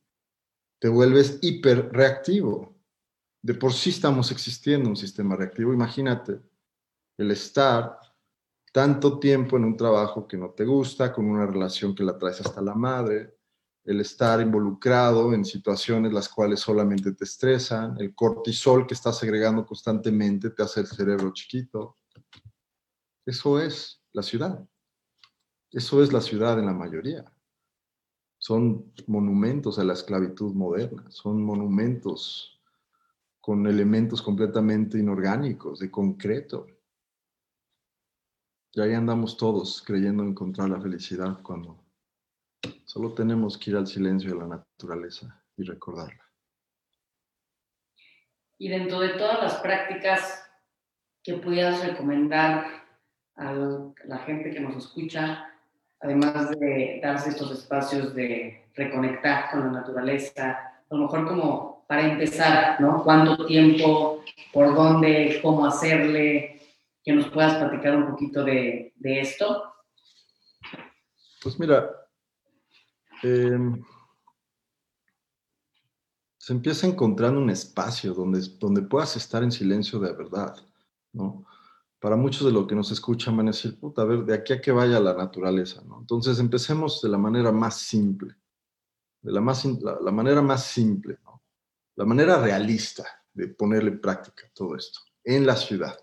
te 0.80 0.88
vuelves 0.88 1.40
hiperreactivo. 1.42 2.76
De 3.42 3.56
por 3.56 3.74
sí 3.74 3.90
estamos 3.90 4.32
existiendo 4.32 4.88
un 4.88 4.96
sistema 4.96 5.36
reactivo. 5.36 5.74
Imagínate 5.74 6.40
el 7.18 7.32
estar 7.32 7.98
tanto 8.72 9.20
tiempo 9.20 9.58
en 9.58 9.66
un 9.66 9.76
trabajo 9.76 10.28
que 10.28 10.38
no 10.38 10.52
te 10.52 10.66
gusta, 10.66 11.12
con 11.12 11.26
una 11.26 11.46
relación 11.46 11.96
que 11.96 12.04
la 12.04 12.18
traes 12.18 12.42
hasta 12.42 12.62
la 12.62 12.76
madre, 12.76 13.36
el 13.84 14.00
estar 14.00 14.40
involucrado 14.42 15.34
en 15.34 15.44
situaciones 15.44 16.14
las 16.14 16.30
cuales 16.30 16.60
solamente 16.60 17.14
te 17.14 17.24
estresan, 17.24 17.96
el 18.00 18.14
cortisol 18.14 18.86
que 18.86 18.94
estás 18.94 19.18
segregando 19.18 19.66
constantemente 19.66 20.52
te 20.52 20.64
hace 20.64 20.82
el 20.82 20.88
cerebro 20.88 21.34
chiquito. 21.34 21.98
Eso 23.26 23.60
es 23.60 24.01
la 24.14 24.24
ciudad. 24.24 24.68
Eso 25.72 26.04
es 26.04 26.12
la 26.12 26.22
ciudad 26.22 26.60
en 26.60 26.66
la 26.66 26.74
mayoría. 26.74 27.32
Son 28.38 28.92
monumentos 29.08 29.78
a 29.80 29.84
la 29.84 29.94
esclavitud 29.94 30.54
moderna, 30.54 31.10
son 31.10 31.44
monumentos 31.44 32.60
con 33.40 33.66
elementos 33.68 34.22
completamente 34.22 34.98
inorgánicos, 34.98 35.80
de 35.80 35.90
concreto. 35.90 36.68
Y 38.74 38.82
ahí 38.82 38.94
andamos 38.94 39.38
todos 39.38 39.82
creyendo 39.86 40.24
encontrar 40.24 40.70
la 40.70 40.82
felicidad 40.82 41.42
cuando 41.42 41.82
Solo 42.92 43.14
tenemos 43.14 43.58
que 43.58 43.72
ir 43.72 43.78
al 43.78 43.88
silencio 43.88 44.32
de 44.34 44.40
la 44.40 44.48
naturaleza 44.48 45.42
y 45.56 45.64
recordarla. 45.64 46.30
Y 48.58 48.68
dentro 48.68 49.00
de 49.00 49.14
todas 49.14 49.42
las 49.42 49.56
prácticas 49.62 50.46
que 51.24 51.36
pudieras 51.36 51.86
recomendar 51.86 52.81
a 53.42 53.54
la 54.06 54.18
gente 54.20 54.52
que 54.52 54.60
nos 54.60 54.76
escucha, 54.78 55.52
además 56.00 56.52
de 56.52 57.00
darse 57.04 57.32
estos 57.32 57.52
espacios 57.52 58.16
de 58.16 58.66
reconectar 58.76 59.52
con 59.52 59.62
la 59.62 59.82
naturaleza, 59.82 60.52
a 60.90 60.96
lo 60.96 61.04
mejor 61.04 61.28
como 61.28 61.86
para 61.88 62.08
empezar, 62.08 62.80
¿no? 62.80 63.04
¿Cuánto 63.04 63.46
tiempo? 63.46 64.24
¿Por 64.54 64.74
dónde? 64.74 65.40
¿Cómo 65.42 65.66
hacerle? 65.66 66.62
Que 67.04 67.14
nos 67.14 67.30
puedas 67.30 67.56
platicar 67.56 67.96
un 67.98 68.12
poquito 68.12 68.44
de, 68.44 68.94
de 68.96 69.20
esto. 69.20 69.74
Pues 71.44 71.60
mira, 71.60 71.90
Em, 73.24 73.84
se 76.38 76.54
empieza 76.54 76.88
encontrando 76.88 77.40
un 77.40 77.52
espacio 77.52 78.14
donde, 78.14 78.42
donde 78.60 78.82
puedas 78.82 79.16
estar 79.16 79.44
en 79.44 79.52
silencio 79.52 80.00
de 80.00 80.14
verdad, 80.14 80.56
¿no? 81.14 81.46
Para 82.02 82.16
muchos 82.16 82.48
de 82.48 82.52
los 82.52 82.66
que 82.66 82.74
nos 82.74 82.92
escuchan 82.92 83.38
van 83.38 83.50
a 83.50 83.52
decir, 83.52 83.80
puta, 83.80 84.02
a 84.02 84.06
ver, 84.06 84.26
de 84.26 84.34
aquí 84.34 84.54
a 84.54 84.60
que 84.60 84.72
vaya 84.72 85.00
la 85.00 85.14
naturaleza. 85.14 85.84
Entonces 86.00 86.40
empecemos 86.40 87.00
de 87.00 87.10
la 87.10 87.20
manera 87.20 87.52
más 87.52 87.78
simple, 87.78 88.36
de 89.22 89.32
la, 89.32 89.40
más, 89.40 89.64
la, 89.66 90.12
manera 90.12 90.42
más 90.42 90.66
simple. 90.66 91.20
La 91.96 92.04
manera 92.04 92.42
realista 92.42 93.06
de 93.32 93.50
ponerle 93.50 93.92
práctica 93.92 94.50
todo 94.52 94.76
esto, 94.76 95.00
en 95.24 95.46
la 95.46 95.56
ciudad, 95.56 95.96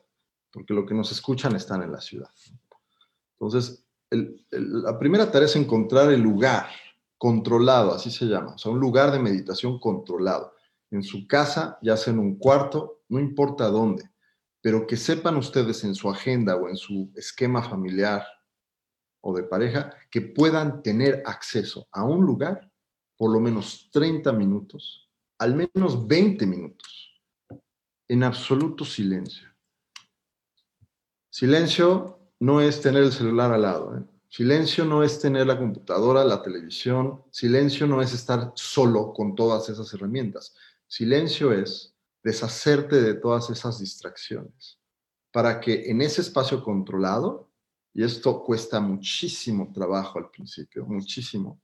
porque 0.52 0.72
lo 0.72 0.86
que 0.86 0.94
nos 0.94 1.10
escuchan 1.10 1.56
están 1.56 1.82
en 1.82 1.90
la 1.90 2.00
ciudad. 2.00 2.30
Entonces, 3.32 3.84
la 4.52 4.96
primera 5.00 5.28
tarea 5.32 5.46
es 5.46 5.56
encontrar 5.56 6.12
el 6.12 6.20
lugar 6.20 6.68
controlado, 7.16 7.92
así 7.92 8.12
se 8.12 8.26
llama, 8.26 8.54
o 8.54 8.58
sea, 8.58 8.70
un 8.70 8.78
lugar 8.78 9.10
de 9.10 9.18
meditación 9.18 9.80
controlado. 9.80 10.54
En 10.92 11.02
su 11.02 11.26
casa, 11.26 11.76
ya 11.82 11.96
sea 11.96 12.12
en 12.12 12.20
un 12.20 12.38
cuarto, 12.38 13.00
no 13.08 13.18
importa 13.18 13.66
dónde, 13.66 14.08
pero 14.60 14.86
que 14.86 14.96
sepan 14.96 15.36
ustedes 15.36 15.84
en 15.84 15.94
su 15.94 16.10
agenda 16.10 16.56
o 16.56 16.68
en 16.68 16.76
su 16.76 17.10
esquema 17.14 17.62
familiar 17.62 18.26
o 19.20 19.36
de 19.36 19.44
pareja 19.44 19.94
que 20.10 20.20
puedan 20.20 20.82
tener 20.82 21.22
acceso 21.26 21.88
a 21.92 22.04
un 22.04 22.24
lugar 22.24 22.70
por 23.16 23.32
lo 23.32 23.40
menos 23.40 23.90
30 23.92 24.32
minutos, 24.32 25.10
al 25.38 25.54
menos 25.54 26.06
20 26.06 26.46
minutos, 26.46 27.20
en 28.08 28.22
absoluto 28.22 28.84
silencio. 28.84 29.48
Silencio 31.30 32.32
no 32.40 32.60
es 32.60 32.80
tener 32.80 33.02
el 33.02 33.12
celular 33.12 33.52
al 33.52 33.62
lado, 33.62 33.96
¿eh? 33.96 34.04
Silencio 34.30 34.84
no 34.84 35.02
es 35.02 35.18
tener 35.20 35.46
la 35.46 35.58
computadora, 35.58 36.22
la 36.22 36.42
televisión. 36.42 37.22
Silencio 37.30 37.86
no 37.86 38.02
es 38.02 38.12
estar 38.12 38.52
solo 38.54 39.14
con 39.14 39.34
todas 39.34 39.70
esas 39.70 39.92
herramientas. 39.94 40.54
Silencio 40.86 41.50
es 41.52 41.96
deshacerte 42.28 43.00
de 43.00 43.14
todas 43.14 43.48
esas 43.48 43.78
distracciones 43.78 44.78
para 45.32 45.58
que 45.60 45.90
en 45.90 46.02
ese 46.02 46.20
espacio 46.20 46.62
controlado 46.62 47.50
y 47.94 48.04
esto 48.04 48.44
cuesta 48.44 48.80
muchísimo 48.80 49.72
trabajo 49.72 50.18
al 50.18 50.30
principio, 50.30 50.84
muchísimo, 50.84 51.58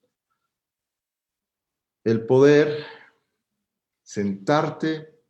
el 2.03 2.24
poder 2.24 2.83
sentarte, 4.03 5.22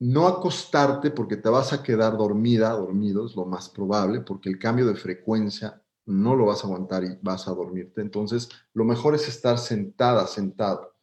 no 0.00 0.28
acostarte 0.28 1.10
porque 1.10 1.38
te 1.38 1.48
vas 1.48 1.72
a 1.72 1.82
quedar 1.82 2.18
dormida, 2.18 2.70
dormido, 2.70 3.24
es 3.24 3.34
lo 3.34 3.46
más 3.46 3.70
probable, 3.70 4.20
porque 4.20 4.50
el 4.50 4.58
cambio 4.58 4.86
de 4.86 4.94
frecuencia 4.94 5.82
no 6.04 6.36
lo 6.36 6.44
vas 6.44 6.62
a 6.62 6.66
aguantar 6.66 7.02
y 7.02 7.18
vas 7.22 7.48
a 7.48 7.54
dormirte. 7.54 8.02
Entonces, 8.02 8.50
lo 8.74 8.84
mejor 8.84 9.14
es 9.14 9.26
estar 9.26 9.58
sentada, 9.58 10.26
sentado, 10.26 10.94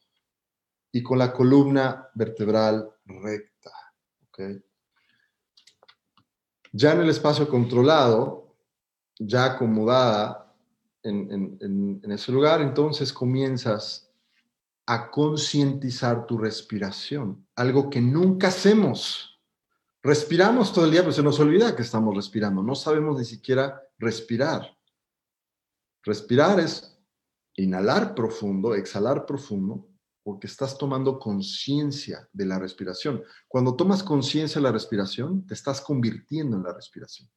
y 0.91 1.01
con 1.01 1.17
la 1.17 1.31
columna 1.31 2.09
vertebral 2.13 2.91
recta. 3.19 3.71
Ya 6.71 6.93
en 6.93 7.01
el 7.01 7.09
espacio 7.09 7.49
controlado, 7.49 8.55
ya 9.19 9.45
acomodada 9.45 10.55
en, 11.03 11.57
en 11.61 12.11
ese 12.11 12.31
lugar, 12.31 12.61
entonces 12.61 13.11
comienzas 13.11 14.11
a 14.85 15.09
concientizar 15.09 16.25
tu 16.25 16.37
respiración, 16.37 17.47
algo 17.55 17.89
que 17.89 18.01
nunca 18.01 18.47
hacemos. 18.47 19.39
Respiramos 20.03 20.73
todo 20.73 20.85
el 20.85 20.91
día, 20.91 21.01
pero 21.01 21.13
se 21.13 21.23
nos 21.23 21.39
olvida 21.39 21.75
que 21.75 21.83
estamos 21.83 22.15
respirando, 22.15 22.63
no 22.63 22.75
sabemos 22.75 23.17
ni 23.17 23.25
siquiera 23.25 23.81
respirar. 23.99 24.75
Respirar 26.03 26.59
es 26.59 26.99
inhalar 27.55 28.15
profundo, 28.15 28.73
exhalar 28.73 29.25
profundo, 29.25 29.87
porque 30.23 30.47
estás 30.47 30.77
tomando 30.77 31.17
conciencia 31.17 32.27
de 32.31 32.45
la 32.45 32.59
respiración. 32.59 33.23
Cuando 33.47 33.75
tomas 33.75 34.03
conciencia 34.03 34.59
de 34.59 34.63
la 34.63 34.71
respiración, 34.71 35.45
te 35.47 35.53
estás 35.53 35.81
convirtiendo 35.81 36.57
en 36.57 36.63
la 36.63 36.73
respiración. 36.73 37.29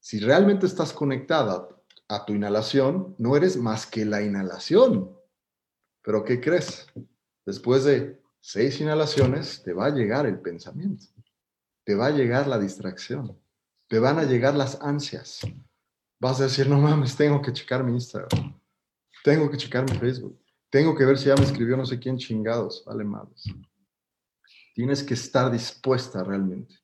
Si 0.00 0.20
realmente 0.20 0.66
estás 0.66 0.92
conectada 0.92 1.66
a 2.08 2.24
tu 2.26 2.34
inhalación, 2.34 3.14
no 3.18 3.36
eres 3.36 3.56
más 3.56 3.86
que 3.86 4.04
la 4.04 4.22
inhalación. 4.22 5.10
Pero 6.02 6.22
¿qué 6.24 6.40
crees? 6.40 6.86
Después 7.46 7.84
de 7.84 8.20
seis 8.40 8.78
inhalaciones, 8.80 9.62
te 9.62 9.72
va 9.72 9.86
a 9.86 9.90
llegar 9.90 10.26
el 10.26 10.38
pensamiento, 10.38 11.06
te 11.84 11.94
va 11.94 12.06
a 12.06 12.10
llegar 12.10 12.46
la 12.46 12.58
distracción, 12.58 13.40
te 13.88 13.98
van 13.98 14.18
a 14.18 14.24
llegar 14.24 14.54
las 14.54 14.80
ansias. 14.82 15.40
Vas 16.20 16.40
a 16.40 16.44
decir, 16.44 16.68
no 16.68 16.78
mames, 16.78 17.16
tengo 17.16 17.40
que 17.40 17.52
checar 17.52 17.82
mi 17.82 17.92
Instagram, 17.92 18.60
tengo 19.22 19.50
que 19.50 19.56
checar 19.56 19.90
mi 19.90 19.96
Facebook, 19.96 20.38
tengo 20.74 20.96
que 20.96 21.04
ver 21.04 21.16
si 21.16 21.26
ya 21.26 21.36
me 21.36 21.44
escribió 21.44 21.76
no 21.76 21.86
sé 21.86 22.00
quién 22.00 22.18
chingados, 22.18 22.82
vale 22.84 23.04
madres. 23.04 23.44
Tienes 24.74 25.04
que 25.04 25.14
estar 25.14 25.48
dispuesta 25.48 26.24
realmente. 26.24 26.74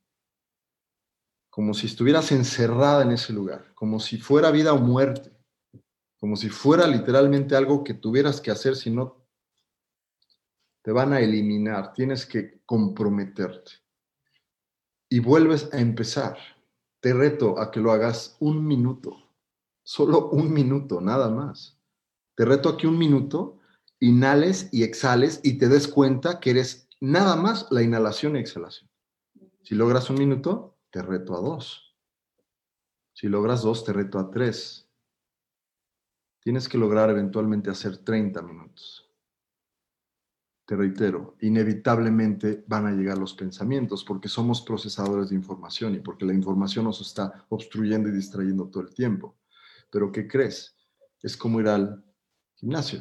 Como 1.51 1.75
si 1.75 1.89
estuvieras 1.89 2.31
encerrada 2.31 3.03
en 3.03 3.11
ese 3.11 3.33
lugar, 3.33 3.75
como 3.75 3.99
si 3.99 4.17
fuera 4.17 4.53
vida 4.53 4.73
o 4.73 4.79
muerte 4.79 5.33
como 6.21 6.37
si 6.37 6.51
fuera 6.51 6.87
literalmente 6.87 7.57
algo 7.57 7.83
que 7.83 7.95
tuvieras 7.95 8.41
que 8.41 8.51
hacer, 8.51 8.77
si 8.77 8.91
no, 8.91 9.27
te 10.83 10.93
van 10.93 11.15
a 11.15 11.21
eliminar, 11.21 11.95
tienes 11.95 12.27
que 12.27 12.61
comprometerte. 12.67 13.73
Y 15.09 15.19
vuelves 15.19 15.73
a 15.73 15.81
empezar. 15.81 16.37
Te 17.01 17.15
reto 17.15 17.59
a 17.59 17.71
que 17.71 17.81
lo 17.81 17.91
hagas 17.91 18.37
un 18.39 18.65
minuto, 18.67 19.17
solo 19.83 20.29
un 20.29 20.53
minuto, 20.53 21.01
nada 21.01 21.31
más. 21.31 21.81
Te 22.37 22.45
reto 22.45 22.69
a 22.69 22.77
que 22.77 22.87
un 22.87 22.99
minuto 22.99 23.60
inhales 24.01 24.69
y 24.73 24.83
exhales 24.83 25.41
y 25.45 25.59
te 25.59 25.69
des 25.69 25.87
cuenta 25.87 26.41
que 26.41 26.51
eres 26.51 26.89
nada 27.01 27.37
más 27.37 27.69
la 27.71 27.83
inhalación 27.83 28.37
y 28.37 28.41
exhalación. 28.41 28.91
Si 29.63 29.75
logras 29.75 30.11
un 30.11 30.17
minuto, 30.17 30.79
te 30.91 31.03
reto 31.03 31.37
a 31.37 31.41
dos. 31.41 31.95
Si 33.13 33.29
logras 33.29 33.63
dos, 33.63 33.85
te 33.85 33.93
reto 33.93 34.19
a 34.19 34.31
tres 34.31 34.91
tienes 36.41 36.69
que 36.69 36.79
lograr 36.79 37.11
eventualmente 37.11 37.71
hacer 37.71 37.99
30 37.99 38.43
minutos. 38.43 39.07
Te 40.67 40.77
reitero, 40.77 41.37
inevitablemente 41.41 42.65
van 42.67 42.87
a 42.87 42.93
llegar 42.93 43.19
los 43.19 43.35
pensamientos 43.35 44.05
porque 44.05 44.29
somos 44.29 44.63
procesadores 44.63 45.31
de 45.31 45.35
información 45.35 45.95
y 45.95 45.99
porque 45.99 46.25
la 46.25 46.33
información 46.33 46.85
nos 46.85 47.01
está 47.01 47.45
obstruyendo 47.49 48.09
y 48.09 48.13
distrayendo 48.13 48.69
todo 48.69 48.85
el 48.85 48.95
tiempo. 48.95 49.37
Pero 49.91 50.13
¿qué 50.13 50.29
crees? 50.29 50.77
Es 51.23 51.37
como 51.37 51.61
ir 51.61 51.69
al 51.69 52.05
gimnasio, 52.55 53.01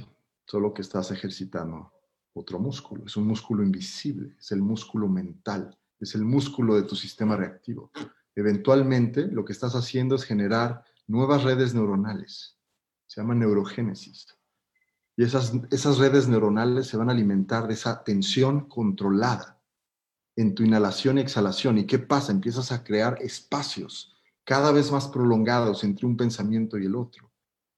solo 0.50 0.74
que 0.74 0.82
estás 0.82 1.12
ejercitando 1.12 1.92
otro 2.34 2.60
músculo. 2.60 3.06
Es 3.06 3.18
un 3.18 3.28
músculo 3.28 3.64
invisible, 3.64 4.36
es 4.40 4.52
el 4.52 4.62
músculo 4.62 5.08
mental, 5.08 5.78
es 6.00 6.16
el 6.16 6.24
músculo 6.24 6.76
de 6.76 6.84
tu 6.84 6.96
sistema 6.96 7.36
reactivo. 7.36 7.92
Eventualmente 8.36 9.28
lo 9.28 9.44
que 9.46 9.54
estás 9.54 9.76
haciendo 9.76 10.16
es 10.16 10.24
generar 10.24 10.84
nuevas 11.08 11.44
redes 11.44 11.74
neuronales 11.74 12.60
se 13.10 13.22
llama 13.22 13.34
neurogénesis. 13.34 14.28
Y 15.18 15.24
esas, 15.24 15.52
esas 15.72 15.98
redes 15.98 16.28
neuronales 16.28 16.88
se 16.88 16.96
van 16.96 17.10
a 17.10 17.12
alimentar 17.12 17.68
de 17.68 17.74
esa 17.74 18.04
tensión 18.04 18.70
controlada 18.70 19.60
en 20.36 20.54
tu 20.54 20.64
inhalación 20.64 21.18
y 21.18 21.22
exhalación. 21.22 21.80
¿Y 21.80 21.88
qué 21.88 21.98
pasa? 21.98 22.32
Empiezas 22.32 22.72
a 22.72 22.84
crear 22.84 23.18
espacios 23.20 24.16
cada 24.44 24.72
vez 24.72 24.92
más 24.92 25.08
prolongados 25.08 25.84
entre 25.84 26.06
un 26.06 26.16
pensamiento 26.16 26.78
y 26.78 26.86
el 26.86 26.96
otro. 26.96 27.29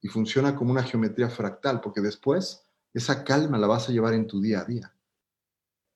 Y 0.01 0.07
funciona 0.07 0.55
como 0.55 0.71
una 0.71 0.83
geometría 0.83 1.29
fractal, 1.29 1.79
porque 1.79 2.01
después 2.01 2.65
esa 2.93 3.23
calma 3.23 3.57
la 3.57 3.67
vas 3.67 3.87
a 3.87 3.91
llevar 3.91 4.13
en 4.13 4.27
tu 4.27 4.41
día 4.41 4.61
a 4.61 4.65
día. 4.65 4.95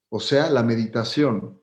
O 0.09 0.19
sea, 0.19 0.49
la 0.49 0.63
meditación 0.63 1.59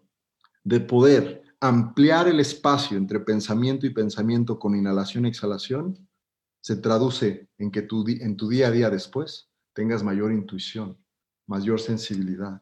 de 0.65 0.81
poder 0.81 1.43
ampliar 1.61 2.29
el 2.29 2.41
espacio 2.41 2.99
entre 2.99 3.21
pensamiento 3.21 3.87
y 3.87 3.91
pensamiento 3.91 4.59
con 4.59 4.75
inhalación 4.75 5.25
y 5.25 5.29
exhalación 5.29 6.09
se 6.61 6.77
traduce 6.77 7.49
en 7.59 7.71
que 7.71 7.83
tú, 7.83 8.05
en 8.09 8.37
tu 8.37 8.49
día 8.49 8.69
a 8.69 8.71
día 8.71 8.91
después 8.91 9.51
tengas 9.73 10.03
mayor 10.03 10.33
intuición, 10.33 10.99
mayor 11.47 11.81
sensibilidad, 11.81 12.61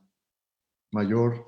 mayor 0.93 1.47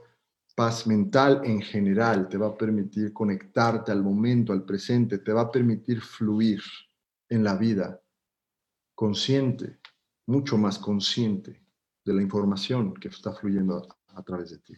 paz 0.55 0.87
mental 0.87 1.41
en 1.45 1.63
general, 1.63 2.29
te 2.29 2.37
va 2.37 2.49
a 2.49 2.59
permitir 2.59 3.13
conectarte 3.13 3.91
al 3.91 4.03
momento, 4.03 4.53
al 4.53 4.65
presente, 4.65 5.19
te 5.19 5.33
va 5.33 5.43
a 5.43 5.51
permitir 5.51 6.01
fluir 6.01 6.63
en 7.29 7.45
la 7.45 7.57
vida 7.57 8.02
consciente, 9.03 9.81
mucho 10.27 10.57
más 10.57 10.79
consciente 10.79 11.61
de 12.05 12.15
la 12.15 12.23
información 12.23 12.95
que 12.95 13.09
está 13.09 13.33
fluyendo 13.33 13.85
a 14.07 14.23
través 14.23 14.51
de 14.51 14.59
ti. 14.59 14.75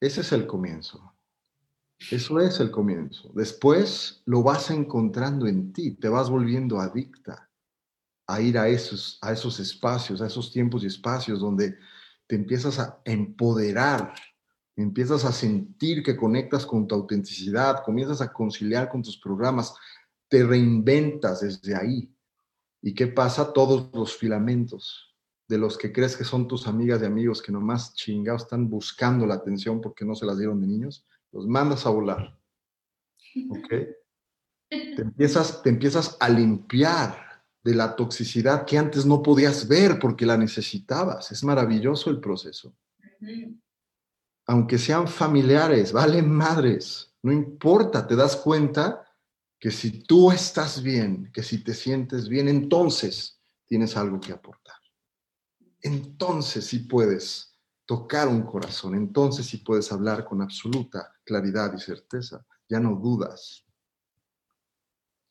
Ese 0.00 0.22
es 0.22 0.32
el 0.32 0.44
comienzo. 0.44 1.14
Eso 2.10 2.40
es 2.40 2.58
el 2.58 2.72
comienzo. 2.72 3.30
Después 3.32 4.22
lo 4.26 4.42
vas 4.42 4.72
encontrando 4.72 5.46
en 5.46 5.72
ti, 5.72 5.92
te 5.92 6.08
vas 6.08 6.28
volviendo 6.28 6.80
adicta 6.80 7.48
a 8.26 8.40
ir 8.40 8.58
a 8.58 8.68
esos, 8.68 9.20
a 9.22 9.30
esos 9.30 9.60
espacios, 9.60 10.20
a 10.20 10.26
esos 10.26 10.50
tiempos 10.50 10.82
y 10.82 10.88
espacios 10.88 11.38
donde 11.38 11.78
te 12.26 12.34
empiezas 12.34 12.80
a 12.80 13.00
empoderar, 13.04 14.14
empiezas 14.74 15.24
a 15.24 15.30
sentir 15.30 16.02
que 16.02 16.16
conectas 16.16 16.66
con 16.66 16.88
tu 16.88 16.96
autenticidad, 16.96 17.84
comienzas 17.84 18.20
a 18.20 18.32
conciliar 18.32 18.88
con 18.88 19.00
tus 19.00 19.16
programas, 19.16 19.74
te 20.28 20.44
reinventas 20.44 21.42
desde 21.42 21.76
ahí. 21.76 22.12
¿Y 22.86 22.94
qué 22.94 23.08
pasa? 23.08 23.52
Todos 23.52 23.92
los 23.92 24.16
filamentos 24.16 25.12
de 25.48 25.58
los 25.58 25.76
que 25.76 25.92
crees 25.92 26.16
que 26.16 26.22
son 26.22 26.46
tus 26.46 26.68
amigas 26.68 27.02
y 27.02 27.04
amigos 27.04 27.42
que 27.42 27.50
nomás 27.50 27.94
chingados 27.94 28.42
están 28.42 28.70
buscando 28.70 29.26
la 29.26 29.34
atención 29.34 29.80
porque 29.80 30.04
no 30.04 30.14
se 30.14 30.24
las 30.24 30.38
dieron 30.38 30.60
de 30.60 30.68
niños, 30.68 31.04
los 31.32 31.48
mandas 31.48 31.84
a 31.84 31.90
volar. 31.90 32.38
¿Ok? 33.50 33.68
Te 34.68 35.02
empiezas, 35.02 35.64
te 35.64 35.70
empiezas 35.70 36.16
a 36.20 36.28
limpiar 36.28 37.42
de 37.64 37.74
la 37.74 37.96
toxicidad 37.96 38.64
que 38.64 38.78
antes 38.78 39.04
no 39.04 39.20
podías 39.20 39.66
ver 39.66 39.98
porque 39.98 40.24
la 40.24 40.36
necesitabas. 40.36 41.32
Es 41.32 41.42
maravilloso 41.42 42.08
el 42.08 42.20
proceso. 42.20 42.72
Aunque 44.46 44.78
sean 44.78 45.08
familiares, 45.08 45.90
valen 45.90 46.30
madres, 46.30 47.12
no 47.20 47.32
importa, 47.32 48.06
te 48.06 48.14
das 48.14 48.36
cuenta 48.36 49.05
que 49.58 49.70
si 49.70 50.02
tú 50.02 50.30
estás 50.30 50.82
bien, 50.82 51.30
que 51.32 51.42
si 51.42 51.62
te 51.62 51.74
sientes 51.74 52.28
bien, 52.28 52.48
entonces 52.48 53.40
tienes 53.66 53.96
algo 53.96 54.20
que 54.20 54.32
aportar. 54.32 54.76
Entonces 55.80 56.66
sí 56.66 56.80
puedes 56.80 57.56
tocar 57.86 58.28
un 58.28 58.42
corazón, 58.42 58.94
entonces 58.94 59.46
sí 59.46 59.58
puedes 59.58 59.90
hablar 59.92 60.24
con 60.24 60.42
absoluta 60.42 61.14
claridad 61.24 61.72
y 61.74 61.80
certeza, 61.80 62.44
ya 62.68 62.80
no 62.80 62.96
dudas. 62.96 63.64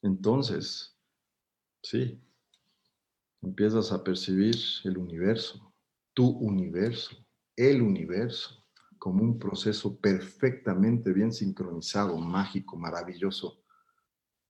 Entonces, 0.01 0.95
sí, 1.81 2.21
empiezas 3.41 3.91
a 3.91 4.03
percibir 4.03 4.55
el 4.83 4.97
universo, 4.97 5.73
tu 6.13 6.29
universo, 6.29 7.15
el 7.55 7.81
universo, 7.81 8.65
como 8.97 9.23
un 9.23 9.37
proceso 9.37 9.97
perfectamente 9.99 11.11
bien 11.11 11.31
sincronizado, 11.31 12.17
mágico, 12.17 12.77
maravilloso, 12.77 13.64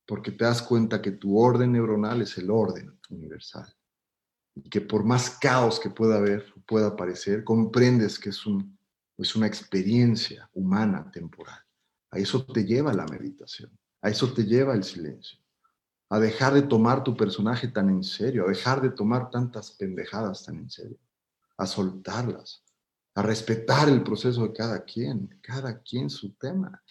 porque 0.05 0.31
te 0.31 0.45
das 0.45 0.61
cuenta 0.61 1.01
que 1.01 1.11
tu 1.11 1.37
orden 1.37 1.71
neuronal 1.71 2.21
es 2.21 2.37
el 2.37 2.49
orden 2.49 2.99
universal 3.09 3.73
y 4.55 4.69
que 4.69 4.81
por 4.81 5.03
más 5.03 5.31
caos 5.31 5.79
que 5.79 5.89
pueda 5.89 6.17
haber, 6.17 6.45
pueda 6.65 6.87
aparecer, 6.87 7.43
comprendes 7.43 8.17
que 8.17 8.29
es, 8.29 8.45
un, 8.45 8.77
es 9.17 9.35
una 9.35 9.47
experiencia 9.47 10.49
humana 10.53 11.11
temporal. 11.11 11.59
A 12.11 12.19
eso 12.19 12.45
te 12.45 12.63
lleva 12.63 12.93
la 12.93 13.05
meditación, 13.05 13.77
A 14.01 14.09
eso 14.09 14.31
te 14.33 14.45
lleva 14.45 14.73
el 14.73 14.83
silencio. 14.83 15.39
A 16.09 16.19
dejar 16.19 16.53
de 16.53 16.61
tomar 16.61 17.03
tu 17.03 17.17
personaje 17.17 17.67
tan 17.67 17.89
en 17.89 18.03
serio, 18.03 18.45
a 18.45 18.49
dejar 18.49 18.81
de 18.81 18.91
tomar 18.91 19.29
tantas 19.29 19.71
pendejadas 19.71 20.45
tan 20.45 20.57
en 20.57 20.69
serio, 20.69 20.99
a 21.57 21.65
soltarlas, 21.65 22.63
a 23.15 23.21
respetar 23.21 23.89
el 23.89 24.03
proceso 24.03 24.43
de 24.43 24.53
cada 24.53 24.83
quien, 24.83 25.39
cada 25.41 25.81
quien 25.81 26.09
su 26.09 26.33
tema. 26.35 26.81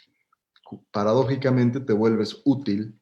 Paradójicamente 0.91 1.81
te 1.81 1.93
vuelves 1.93 2.43
útil. 2.45 2.99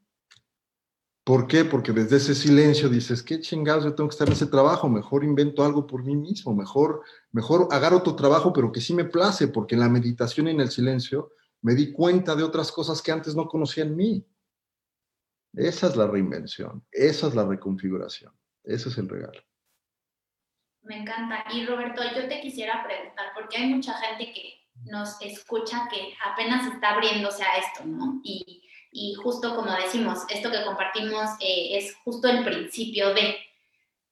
¿Por 1.24 1.46
qué? 1.46 1.64
Porque 1.64 1.92
desde 1.92 2.16
ese 2.16 2.34
silencio 2.34 2.88
dices, 2.88 3.22
qué 3.22 3.40
chingados, 3.40 3.84
yo 3.84 3.94
tengo 3.94 4.08
que 4.08 4.14
estar 4.14 4.26
en 4.26 4.32
ese 4.32 4.46
trabajo, 4.46 4.88
mejor 4.88 5.22
invento 5.22 5.64
algo 5.64 5.86
por 5.86 6.02
mí 6.02 6.16
mismo, 6.16 6.52
mejor, 6.52 7.02
mejor 7.30 7.68
agarro 7.70 7.98
otro 7.98 8.16
trabajo, 8.16 8.52
pero 8.52 8.72
que 8.72 8.80
sí 8.80 8.92
me 8.92 9.04
place, 9.04 9.46
porque 9.46 9.76
en 9.76 9.82
la 9.82 9.88
meditación 9.88 10.48
y 10.48 10.50
en 10.50 10.60
el 10.60 10.70
silencio 10.70 11.30
me 11.60 11.74
di 11.76 11.92
cuenta 11.92 12.34
de 12.34 12.42
otras 12.42 12.72
cosas 12.72 13.00
que 13.00 13.12
antes 13.12 13.36
no 13.36 13.46
conocía 13.46 13.84
en 13.84 13.94
mí. 13.94 14.26
Esa 15.54 15.86
es 15.86 15.96
la 15.96 16.08
reinvención, 16.08 16.84
esa 16.90 17.28
es 17.28 17.34
la 17.36 17.46
reconfiguración, 17.46 18.32
ese 18.64 18.88
es 18.88 18.98
el 18.98 19.08
regalo. 19.08 19.40
Me 20.82 20.98
encanta. 21.02 21.44
Y 21.52 21.64
Roberto, 21.66 22.02
yo 22.16 22.28
te 22.28 22.40
quisiera 22.40 22.84
preguntar, 22.84 23.26
porque 23.34 23.58
hay 23.58 23.72
mucha 23.72 23.94
gente 23.94 24.32
que 24.32 24.62
nos 24.90 25.20
escucha 25.20 25.88
que 25.88 26.14
apenas 26.26 26.66
está 26.66 26.94
abriéndose 26.94 27.44
a 27.44 27.58
esto, 27.58 27.84
¿no? 27.84 28.20
Y 28.92 29.14
justo 29.14 29.56
como 29.56 29.72
decimos, 29.72 30.20
esto 30.28 30.50
que 30.50 30.64
compartimos 30.64 31.30
eh, 31.40 31.78
es 31.78 31.96
justo 32.04 32.28
el 32.28 32.44
principio 32.44 33.14
de... 33.14 33.38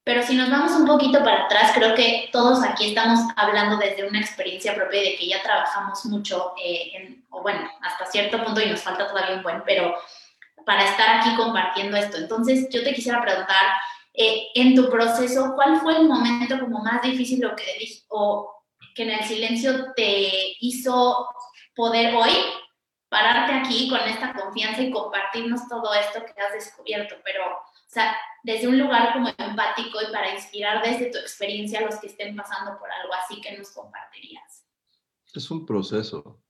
Pero 0.03 0.23
si 0.23 0.35
nos 0.35 0.49
vamos 0.49 0.71
un 0.71 0.87
poquito 0.87 1.19
para 1.19 1.45
atrás, 1.45 1.71
creo 1.75 1.93
que 1.93 2.29
todos 2.31 2.63
aquí 2.63 2.89
estamos 2.89 3.19
hablando 3.35 3.77
desde 3.77 4.07
una 4.07 4.19
experiencia 4.19 4.73
propia 4.73 5.01
de 5.01 5.15
que 5.15 5.27
ya 5.27 5.43
trabajamos 5.43 6.03
mucho, 6.05 6.53
eh, 6.61 6.91
en, 6.95 7.25
o 7.29 7.43
bueno, 7.43 7.69
hasta 7.81 8.07
cierto 8.07 8.43
punto 8.43 8.59
y 8.59 8.65
nos 8.65 8.81
falta 8.81 9.07
todavía 9.07 9.35
un 9.35 9.43
buen, 9.43 9.61
pero 9.63 9.95
para 10.65 10.85
estar 10.85 11.17
aquí 11.17 11.35
compartiendo 11.35 11.97
esto. 11.97 12.17
Entonces, 12.17 12.67
yo 12.71 12.83
te 12.83 12.95
quisiera 12.95 13.21
preguntar, 13.21 13.67
eh, 14.15 14.47
en 14.55 14.73
tu 14.75 14.89
proceso, 14.89 15.53
¿cuál 15.55 15.79
fue 15.79 15.95
el 15.97 16.07
momento 16.07 16.59
como 16.59 16.79
más 16.79 17.03
difícil 17.03 17.45
o 17.45 17.55
que, 17.55 17.63
o 18.07 18.51
que 18.95 19.03
en 19.03 19.11
el 19.11 19.23
silencio 19.25 19.93
te 19.95 20.55
hizo 20.59 21.27
poder 21.75 22.15
hoy 22.15 22.31
pararte 23.11 23.53
aquí 23.53 23.89
con 23.89 23.99
esta 23.99 24.33
confianza 24.33 24.81
y 24.81 24.89
compartirnos 24.89 25.67
todo 25.67 25.93
esto 25.93 26.21
que 26.25 26.41
has 26.41 26.53
descubierto? 26.53 27.15
Pero, 27.25 27.43
o 27.45 27.89
sea, 27.89 28.15
desde 28.41 28.69
un 28.69 28.79
lugar 28.79 29.11
como 29.11 29.27
empático 29.27 29.99
y 30.01 30.11
para 30.13 30.33
inspirar 30.33 30.81
desde 30.81 31.11
tu 31.11 31.17
experiencia 31.17 31.79
a 31.79 31.81
los 31.83 31.95
que 31.99 32.07
estén 32.07 32.37
pasando 32.37 32.79
por 32.79 32.89
algo 32.89 33.13
así 33.13 33.41
que 33.41 33.57
nos 33.57 33.71
compartirías. 33.71 34.65
Es 35.33 35.51
un 35.51 35.65
proceso. 35.65 36.41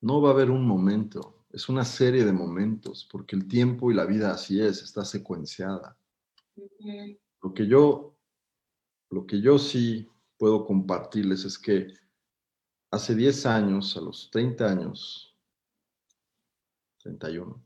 No 0.00 0.22
va 0.22 0.30
a 0.30 0.32
haber 0.32 0.48
un 0.50 0.64
momento, 0.64 1.44
es 1.52 1.68
una 1.68 1.84
serie 1.84 2.24
de 2.24 2.32
momentos, 2.32 3.06
porque 3.10 3.34
el 3.34 3.48
tiempo 3.48 3.90
y 3.90 3.94
la 3.94 4.04
vida 4.04 4.30
así 4.30 4.62
es, 4.62 4.82
está 4.82 5.04
secuenciada. 5.04 5.96
Lo 7.42 7.52
que 7.52 7.66
yo, 7.66 8.16
lo 9.10 9.26
que 9.26 9.40
yo 9.40 9.58
sí 9.58 10.08
puedo 10.38 10.64
compartirles 10.64 11.44
es 11.44 11.58
que 11.58 11.88
hace 12.92 13.16
10 13.16 13.46
años, 13.46 13.96
a 13.96 14.00
los 14.00 14.30
30 14.30 14.66
años, 14.70 15.29
31, 17.18 17.62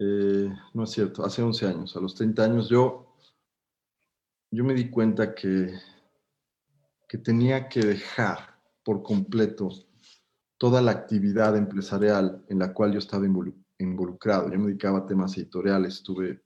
eh, 0.00 0.48
no 0.74 0.84
es 0.84 0.90
cierto, 0.90 1.24
hace 1.24 1.42
11 1.42 1.66
años, 1.66 1.96
a 1.96 2.00
los 2.00 2.14
30 2.14 2.44
años 2.44 2.68
yo, 2.68 3.14
yo 4.50 4.64
me 4.64 4.74
di 4.74 4.88
cuenta 4.88 5.34
que, 5.34 5.72
que 7.08 7.18
tenía 7.18 7.68
que 7.68 7.80
dejar 7.80 8.58
por 8.82 9.02
completo 9.02 9.68
toda 10.56 10.80
la 10.80 10.92
actividad 10.92 11.56
empresarial 11.56 12.44
en 12.48 12.58
la 12.58 12.72
cual 12.72 12.92
yo 12.92 12.98
estaba 12.98 13.26
involucrado. 13.26 14.50
Yo 14.50 14.58
me 14.58 14.68
dedicaba 14.68 14.98
a 14.98 15.06
temas 15.06 15.36
editoriales, 15.36 16.02
tuve 16.02 16.42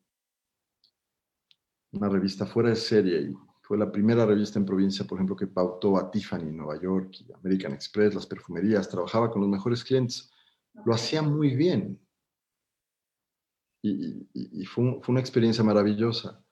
una 1.92 2.09
revista 2.09 2.46
fuera 2.46 2.70
de 2.70 2.76
serie 2.76 3.20
y 3.20 3.37
fue 3.62 3.78
la 3.78 3.92
primera 3.92 4.26
revista 4.26 4.59
en 4.59 4.66
provincia, 4.66 5.07
por 5.07 5.18
ejemplo, 5.18 5.37
que 5.37 5.46
pautó 5.46 5.96
a 5.96 6.11
Tiffany 6.11 6.50
Nueva 6.50 6.81
York 6.81 7.14
y 7.20 7.33
American 7.33 7.74
Express, 7.74 8.14
las 8.14 8.26
perfumerías, 8.26 8.88
trabajaba 8.88 9.31
con 9.31 9.42
los 9.42 9.50
mejores 9.50 9.85
clientes. 9.85 10.31
Lo 10.85 10.94
hacía 10.94 11.22
muy 11.22 11.54
bien. 11.54 11.98
Y, 13.85 14.64
fue, 14.66 15.00
fue, 15.02 15.12
una 15.12 15.20
experiencia 15.20 15.64
maravillosa. 15.64 16.44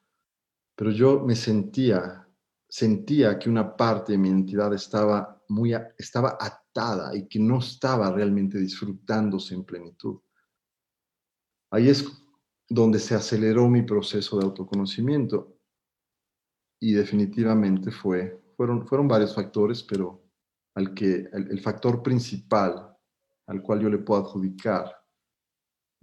Pero 0.76 0.90
yo 0.90 1.20
me 1.20 1.37
sentía, 1.37 2.28
sentía 2.68 3.38
que 3.38 3.48
una 3.48 3.76
parte 3.76 4.12
de 4.12 4.18
mi 4.18 4.28
entidad 4.28 4.74
estaba, 4.74 5.42
muy, 5.48 5.74
estaba 5.98 6.37
atada 6.40 7.14
y 7.16 7.28
que 7.28 7.38
no 7.38 7.59
estaba 7.59 8.11
realmente 8.11 8.59
disfrutándose 8.59 9.54
en 9.54 9.64
plenitud. 9.64 10.20
Ahí 11.70 11.88
es 11.88 12.04
donde 12.68 12.98
se 12.98 13.14
aceleró 13.14 13.68
mi 13.68 13.83
proceso 13.83 14.38
de 14.38 14.44
autoconocimiento 14.44 15.56
y 16.80 16.94
definitivamente 16.94 17.90
fue, 17.90 18.40
fueron, 18.56 18.87
fueron 18.87 19.06
varios 19.06 19.35
factores, 19.35 19.83
pero 19.83 20.24
al 20.74 20.94
que, 20.94 21.28
el, 21.33 21.61
factor 21.61 22.02
principal 22.02 22.89
al 23.50 23.62
cual 23.62 23.80
yo 23.80 23.88
le 23.88 23.98
puedo 23.98 24.20
adjudicar 24.22 24.96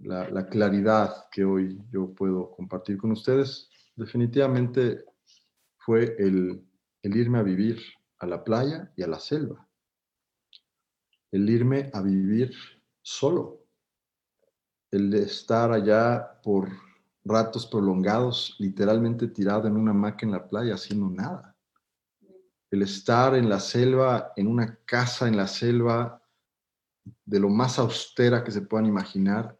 la, 0.00 0.46
claridad 0.48 1.28
que 1.32 1.44
hoy 1.44 1.82
yo 1.90 2.14
puedo 2.14 2.50
compartir 2.50 2.98
con 2.98 3.10
ustedes, 3.12 3.70
definitivamente 3.96 5.02
fue 5.78 6.14
el, 6.18 6.62
el 7.02 7.16
irme 7.16 7.38
a 7.38 7.42
vivir 7.42 7.80
a 8.18 8.26
la 8.26 8.44
playa 8.44 8.92
y 8.96 9.02
a 9.02 9.06
la 9.06 9.18
selva. 9.18 9.66
El 11.32 11.48
irme 11.48 11.90
a 11.94 12.02
vivir 12.02 12.52
solo 13.00 13.64
el 14.90 15.12
estar 15.14 15.72
allá 15.72 16.40
por 16.42 16.68
ratos 17.24 17.66
prolongados, 17.66 18.56
literalmente 18.58 19.26
tirado 19.26 19.68
en 19.68 19.76
una 19.76 19.92
hamaca 19.92 20.26
en 20.26 20.32
la 20.32 20.46
playa 20.46 20.74
haciendo 20.74 21.08
nada. 21.08 21.56
El 22.70 22.82
estar 22.82 23.34
en 23.34 23.48
la 23.48 23.58
selva, 23.58 24.32
en 24.36 24.48
una 24.48 24.78
casa 24.84 25.28
en 25.28 25.36
la 25.36 25.46
selva, 25.46 26.22
de 27.24 27.40
lo 27.40 27.48
más 27.48 27.78
austera 27.78 28.44
que 28.44 28.50
se 28.50 28.62
puedan 28.62 28.86
imaginar, 28.86 29.58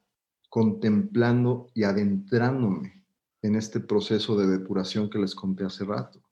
contemplando 0.49 1.71
y 1.75 1.85
adentrándome 1.85 3.05
en 3.43 3.55
este 3.55 3.81
proceso 3.81 4.37
de 4.37 4.47
depuración 4.47 5.09
que 5.11 5.19
les 5.19 5.35
conté 5.35 5.65
hace 5.65 5.85
rato. 5.85 6.23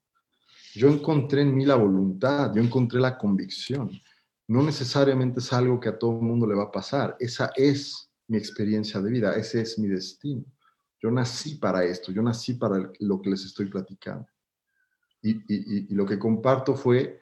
Yo 0.73 0.89
encontré 0.89 1.41
en 1.41 1.55
mí 1.55 1.65
la 1.65 1.75
voluntad, 1.75 2.53
yo 2.53 2.61
encontré 2.61 2.99
la 2.99 3.17
convicción. 3.17 3.91
No 4.47 4.63
necesariamente 4.63 5.39
es 5.39 5.51
algo 5.53 5.79
que 5.79 5.89
a 5.89 5.97
todo 5.97 6.17
el 6.17 6.21
mundo 6.21 6.47
le 6.47 6.55
va 6.55 6.63
a 6.63 6.71
pasar, 6.71 7.15
esa 7.19 7.51
es 7.55 8.09
mi 8.27 8.37
experiencia 8.37 8.99
de 9.01 9.09
vida, 9.09 9.35
ese 9.35 9.61
es 9.61 9.79
mi 9.79 9.87
destino. 9.87 10.45
Yo 11.01 11.11
nací 11.11 11.55
para 11.55 11.83
esto, 11.83 12.11
yo 12.11 12.21
nací 12.21 12.53
para 12.53 12.91
lo 12.99 13.21
que 13.21 13.29
les 13.29 13.45
estoy 13.45 13.67
platicando. 13.67 14.27
Y, 15.21 15.93
lo 15.93 16.05
que 16.05 16.19
comparto 16.19 16.75
fue 16.75 17.19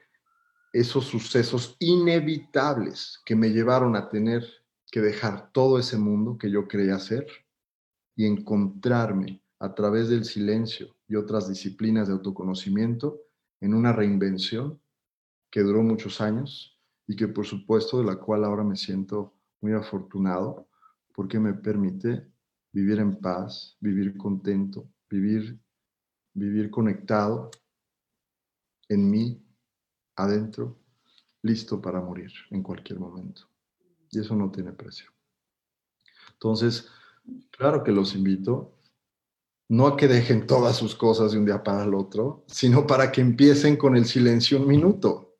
esos 0.80 1.06
sucesos 1.06 1.76
inevitables 1.78 3.20
que 3.24 3.34
me 3.34 3.48
llevaron 3.48 3.96
a 3.96 4.10
tener 4.10 4.44
que 4.90 5.00
dejar 5.00 5.50
todo 5.52 5.78
ese 5.78 5.96
mundo 5.96 6.36
que 6.36 6.50
yo 6.50 6.68
creía 6.68 6.98
ser 6.98 7.26
y 8.14 8.26
encontrarme 8.26 9.42
a 9.58 9.74
través 9.74 10.08
del 10.10 10.24
silencio 10.24 10.94
y 11.08 11.16
otras 11.16 11.48
disciplinas 11.48 12.08
de 12.08 12.14
autoconocimiento 12.14 13.22
en 13.60 13.72
una 13.72 13.92
reinvención 13.92 14.78
que 15.50 15.60
duró 15.60 15.82
muchos 15.82 16.20
años 16.20 16.78
y 17.06 17.16
que 17.16 17.28
por 17.28 17.46
supuesto 17.46 17.98
de 17.98 18.04
la 18.04 18.16
cual 18.16 18.44
ahora 18.44 18.62
me 18.62 18.76
siento 18.76 19.34
muy 19.62 19.72
afortunado 19.72 20.68
porque 21.14 21.38
me 21.38 21.54
permite 21.54 22.30
vivir 22.70 22.98
en 22.98 23.18
paz, 23.18 23.78
vivir 23.80 24.14
contento, 24.18 24.86
vivir, 25.08 25.58
vivir 26.34 26.70
conectado 26.70 27.50
en 28.90 29.10
mí, 29.10 29.45
adentro, 30.16 30.78
listo 31.42 31.80
para 31.80 32.00
morir 32.00 32.32
en 32.50 32.62
cualquier 32.62 32.98
momento. 32.98 33.42
Y 34.10 34.20
eso 34.20 34.34
no 34.34 34.50
tiene 34.50 34.72
precio. 34.72 35.10
Entonces, 36.32 36.88
claro 37.50 37.82
que 37.84 37.92
los 37.92 38.14
invito, 38.14 38.72
no 39.68 39.86
a 39.86 39.96
que 39.96 40.08
dejen 40.08 40.46
todas 40.46 40.76
sus 40.76 40.94
cosas 40.94 41.32
de 41.32 41.38
un 41.38 41.44
día 41.44 41.62
para 41.62 41.84
el 41.84 41.94
otro, 41.94 42.44
sino 42.46 42.86
para 42.86 43.10
que 43.10 43.20
empiecen 43.20 43.76
con 43.76 43.96
el 43.96 44.06
silencio 44.06 44.58
un 44.58 44.68
minuto. 44.68 45.38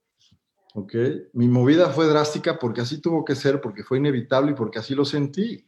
¿Ok? 0.75 0.95
Mi 1.33 1.49
movida 1.49 1.91
fue 1.91 2.07
drástica 2.07 2.59
porque 2.59 2.83
así 2.83 3.01
tuvo 3.01 3.25
que 3.25 3.35
ser, 3.35 3.61
porque 3.61 3.83
fue 3.83 3.99
inevitable 3.99 4.53
y 4.53 4.55
porque 4.55 4.79
así 4.79 4.95
lo 4.95 5.05
sentí. 5.05 5.67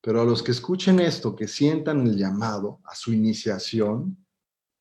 Pero 0.00 0.22
a 0.22 0.24
los 0.24 0.42
que 0.42 0.52
escuchen 0.52 1.00
esto, 1.00 1.34
que 1.34 1.48
sientan 1.48 2.06
el 2.06 2.16
llamado 2.16 2.80
a 2.84 2.94
su 2.94 3.12
iniciación, 3.12 4.24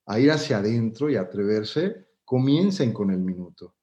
a 0.05 0.19
ir 0.19 0.31
hacia 0.31 0.57
adentro 0.57 1.09
y 1.09 1.15
atreverse, 1.15 2.07
comiencen 2.33 2.91
con 2.91 3.11
el 3.11 3.19
minuto. 3.19 3.75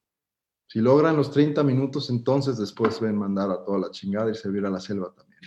Si 0.67 0.81
logran 0.81 1.17
los 1.17 1.31
30 1.31 1.63
minutos, 1.63 2.11
entonces 2.11 2.59
después 2.59 3.01
ven 3.01 3.15
mandar 3.15 3.49
a 3.49 3.63
toda 3.63 3.79
la 3.79 3.91
chingada 3.93 4.29
y 4.29 4.35
servir 4.35 4.67
a 4.67 4.71
la 4.71 4.81
selva 4.81 5.15
también. 5.15 5.41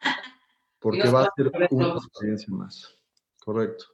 Porque 0.80 1.08
va 1.08 1.22
a 1.22 1.32
ser 1.36 1.52
una 1.70 1.90
experiencia 1.90 2.52
más. 2.52 2.98
Correcto. 3.38 3.84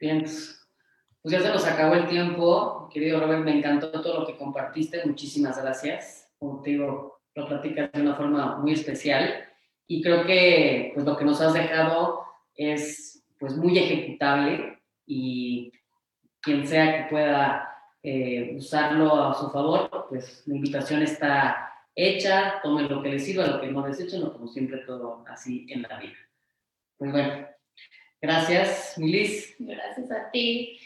Bien. 0.00 0.22
Pues 0.22 1.32
ya 1.32 1.40
se 1.40 1.50
nos 1.50 1.64
acabó 1.64 1.94
el 1.94 2.08
tiempo. 2.08 2.88
Querido 2.92 3.20
Robert, 3.20 3.44
me 3.44 3.58
encantó 3.58 3.92
todo 3.92 4.18
lo 4.18 4.26
que 4.26 4.36
compartiste. 4.36 5.06
Muchísimas 5.06 5.62
gracias. 5.62 6.32
Digo, 6.64 7.20
lo 7.36 7.46
platicas 7.46 7.92
de 7.92 8.02
una 8.02 8.16
forma 8.16 8.58
muy 8.58 8.72
especial 8.72 9.32
y 9.86 10.02
creo 10.02 10.26
que 10.26 10.90
pues, 10.94 11.06
lo 11.06 11.16
que 11.16 11.24
nos 11.24 11.40
has 11.40 11.54
dejado 11.54 12.24
es 12.56 13.24
pues, 13.38 13.56
muy 13.56 13.78
ejecutable 13.78 14.82
y 15.06 15.70
quien 16.44 16.66
sea 16.66 16.96
que 16.96 17.10
pueda 17.10 17.74
eh, 18.02 18.54
usarlo 18.56 19.14
a 19.24 19.34
su 19.34 19.50
favor, 19.50 20.06
pues 20.08 20.42
la 20.46 20.56
invitación 20.56 21.02
está 21.02 21.72
hecha, 21.94 22.60
tomen 22.62 22.88
lo 22.88 23.02
que 23.02 23.10
les 23.10 23.24
sirva, 23.24 23.46
lo 23.46 23.60
que 23.60 23.68
no 23.68 23.82
desechen, 23.82 24.22
o 24.24 24.32
como 24.32 24.48
siempre 24.48 24.78
todo 24.78 25.24
así 25.28 25.66
en 25.70 25.82
la 25.82 25.98
vida. 25.98 26.16
Pues 26.98 27.12
bueno, 27.12 27.46
gracias, 28.20 28.94
Milis. 28.98 29.54
Gracias 29.58 30.10
a 30.10 30.30
ti. 30.30 30.78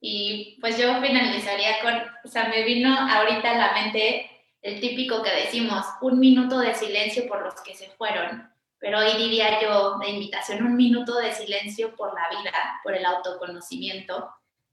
Y 0.00 0.58
pues 0.60 0.78
yo 0.78 1.00
finalizaría 1.00 1.80
con, 1.82 1.94
o 2.24 2.28
sea, 2.28 2.48
me 2.48 2.64
vino 2.64 2.94
ahorita 2.94 3.50
a 3.50 3.58
la 3.58 3.72
mente 3.72 4.30
el 4.62 4.80
típico 4.80 5.22
que 5.22 5.30
decimos, 5.30 5.84
un 6.00 6.18
minuto 6.18 6.58
de 6.58 6.74
silencio 6.74 7.26
por 7.28 7.42
los 7.42 7.60
que 7.62 7.74
se 7.74 7.88
fueron, 7.90 8.50
pero 8.78 8.98
hoy 8.98 9.16
diría 9.16 9.60
yo 9.60 9.98
de 9.98 10.10
invitación, 10.10 10.64
un 10.64 10.76
minuto 10.76 11.16
de 11.18 11.32
silencio 11.32 11.94
por 11.96 12.14
la 12.14 12.28
vida, 12.28 12.52
por 12.82 12.94
el 12.94 13.04
autoconocimiento, 13.04 14.28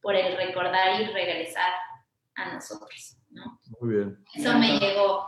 por 0.05 0.15
el 0.15 0.37
recordar 0.37 1.01
y 1.01 1.05
regresar 1.07 1.71
a 2.35 2.53
nosotros, 2.53 3.17
¿no? 3.31 3.59
Muy 3.79 3.95
bien. 3.95 4.23
Eso 4.35 4.55
me 4.55 4.77
llegó 4.77 5.27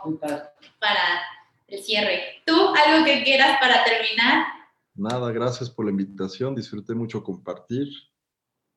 para 0.78 1.20
el 1.66 1.82
cierre. 1.82 2.44
¿Tú 2.46 2.54
algo 2.54 3.04
que 3.04 3.24
quieras 3.24 3.58
para 3.60 3.82
terminar? 3.82 4.46
Nada, 4.94 5.32
gracias 5.32 5.68
por 5.68 5.84
la 5.84 5.90
invitación, 5.90 6.54
disfruté 6.54 6.94
mucho 6.94 7.24
compartir. 7.24 7.88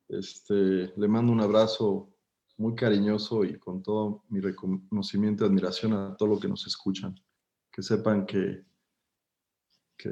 Este, 0.09 0.91
le 0.97 1.07
mando 1.07 1.31
un 1.31 1.41
abrazo 1.41 2.09
muy 2.57 2.73
cariñoso 2.73 3.45
y 3.45 3.59
con 3.59 3.83
todo 3.83 4.23
mi 4.29 4.39
reconocimiento 4.39 5.43
y 5.43 5.49
admiración 5.49 5.93
a 5.93 6.17
todo 6.17 6.29
lo 6.29 6.39
que 6.39 6.47
nos 6.47 6.65
escuchan. 6.65 7.13
Que 7.71 7.83
sepan 7.83 8.25
que, 8.25 8.65
que, 9.99 10.09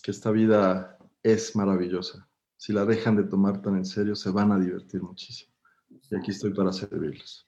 que 0.00 0.10
esta 0.12 0.30
vida 0.30 0.96
es 1.24 1.56
maravillosa. 1.56 2.28
Si 2.62 2.72
la 2.72 2.84
dejan 2.84 3.16
de 3.16 3.24
tomar 3.24 3.60
tan 3.60 3.74
en 3.74 3.84
serio, 3.84 4.14
se 4.14 4.30
van 4.30 4.52
a 4.52 4.56
divertir 4.56 5.02
muchísimo. 5.02 5.52
Y 5.90 6.14
aquí 6.14 6.30
estoy 6.30 6.54
para 6.54 6.72
servirles. 6.72 7.44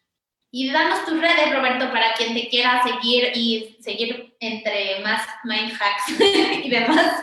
Y 0.50 0.72
danos 0.72 1.04
tus 1.04 1.20
redes, 1.20 1.54
Roberto, 1.54 1.86
para 1.92 2.14
quien 2.14 2.34
te 2.34 2.48
quiera 2.48 2.82
seguir 2.82 3.30
y 3.32 3.78
seguir 3.80 4.34
entre 4.40 5.00
más 5.04 5.24
mind 5.44 5.72
hacks 5.72 6.20
y 6.64 6.68
demás. 6.68 7.22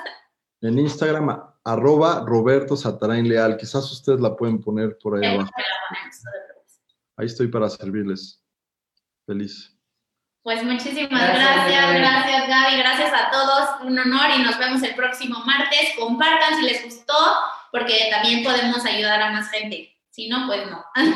En 0.61 0.79
Instagram, 0.79 1.37
arroba 1.65 2.23
Roberto 2.25 2.77
Satarain 2.77 3.27
Leal. 3.27 3.57
Quizás 3.57 3.91
ustedes 3.91 4.21
la 4.21 4.37
pueden 4.37 4.61
poner 4.61 4.97
por 4.97 5.17
ahí 5.17 5.35
abajo. 5.35 5.51
Ahí 7.17 7.25
estoy 7.25 7.49
para 7.49 7.69
servirles. 7.69 8.41
Feliz. 9.25 9.77
Pues 10.43 10.63
muchísimas 10.63 11.09
gracias, 11.11 11.93
gracias, 11.93 12.47
Gaby, 12.47 12.77
gracias 12.77 13.13
a 13.13 13.29
todos, 13.29 13.81
un 13.81 13.99
honor 13.99 14.31
y 14.35 14.41
nos 14.41 14.57
vemos 14.57 14.81
el 14.81 14.95
próximo 14.95 15.43
martes. 15.45 15.89
Compartan 15.99 16.55
si 16.55 16.63
les 16.63 16.83
gustó, 16.85 17.13
porque 17.71 18.09
también 18.11 18.43
podemos 18.43 18.85
ayudar 18.85 19.21
a 19.21 19.31
más 19.31 19.49
gente. 19.49 19.97
Si 20.09 20.27
no, 20.27 20.45
pues 20.47 20.69
no. 20.69 20.83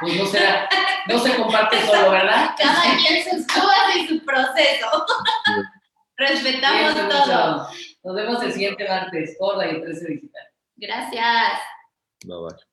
Pues 0.00 0.16
no, 0.16 0.26
será, 0.26 0.68
no 1.06 1.16
se 1.20 1.36
comparte 1.36 1.80
solo, 1.86 2.10
¿verdad? 2.10 2.56
Cada 2.58 2.82
quien 2.96 3.22
sus 3.22 3.46
cosas 3.46 3.94
y 3.94 4.08
su 4.08 4.24
proceso. 4.24 5.06
Respetamos 6.16 7.08
todo. 7.08 7.68
Nos 8.02 8.16
vemos 8.16 8.42
el 8.42 8.52
siguiente 8.52 8.88
martes 8.88 9.36
por 9.38 9.58
la 9.58 9.68
13 9.68 10.08
Digital. 10.08 10.42
Gracias. 10.74 11.60
Bye 12.24 12.36
bye. 12.36 12.71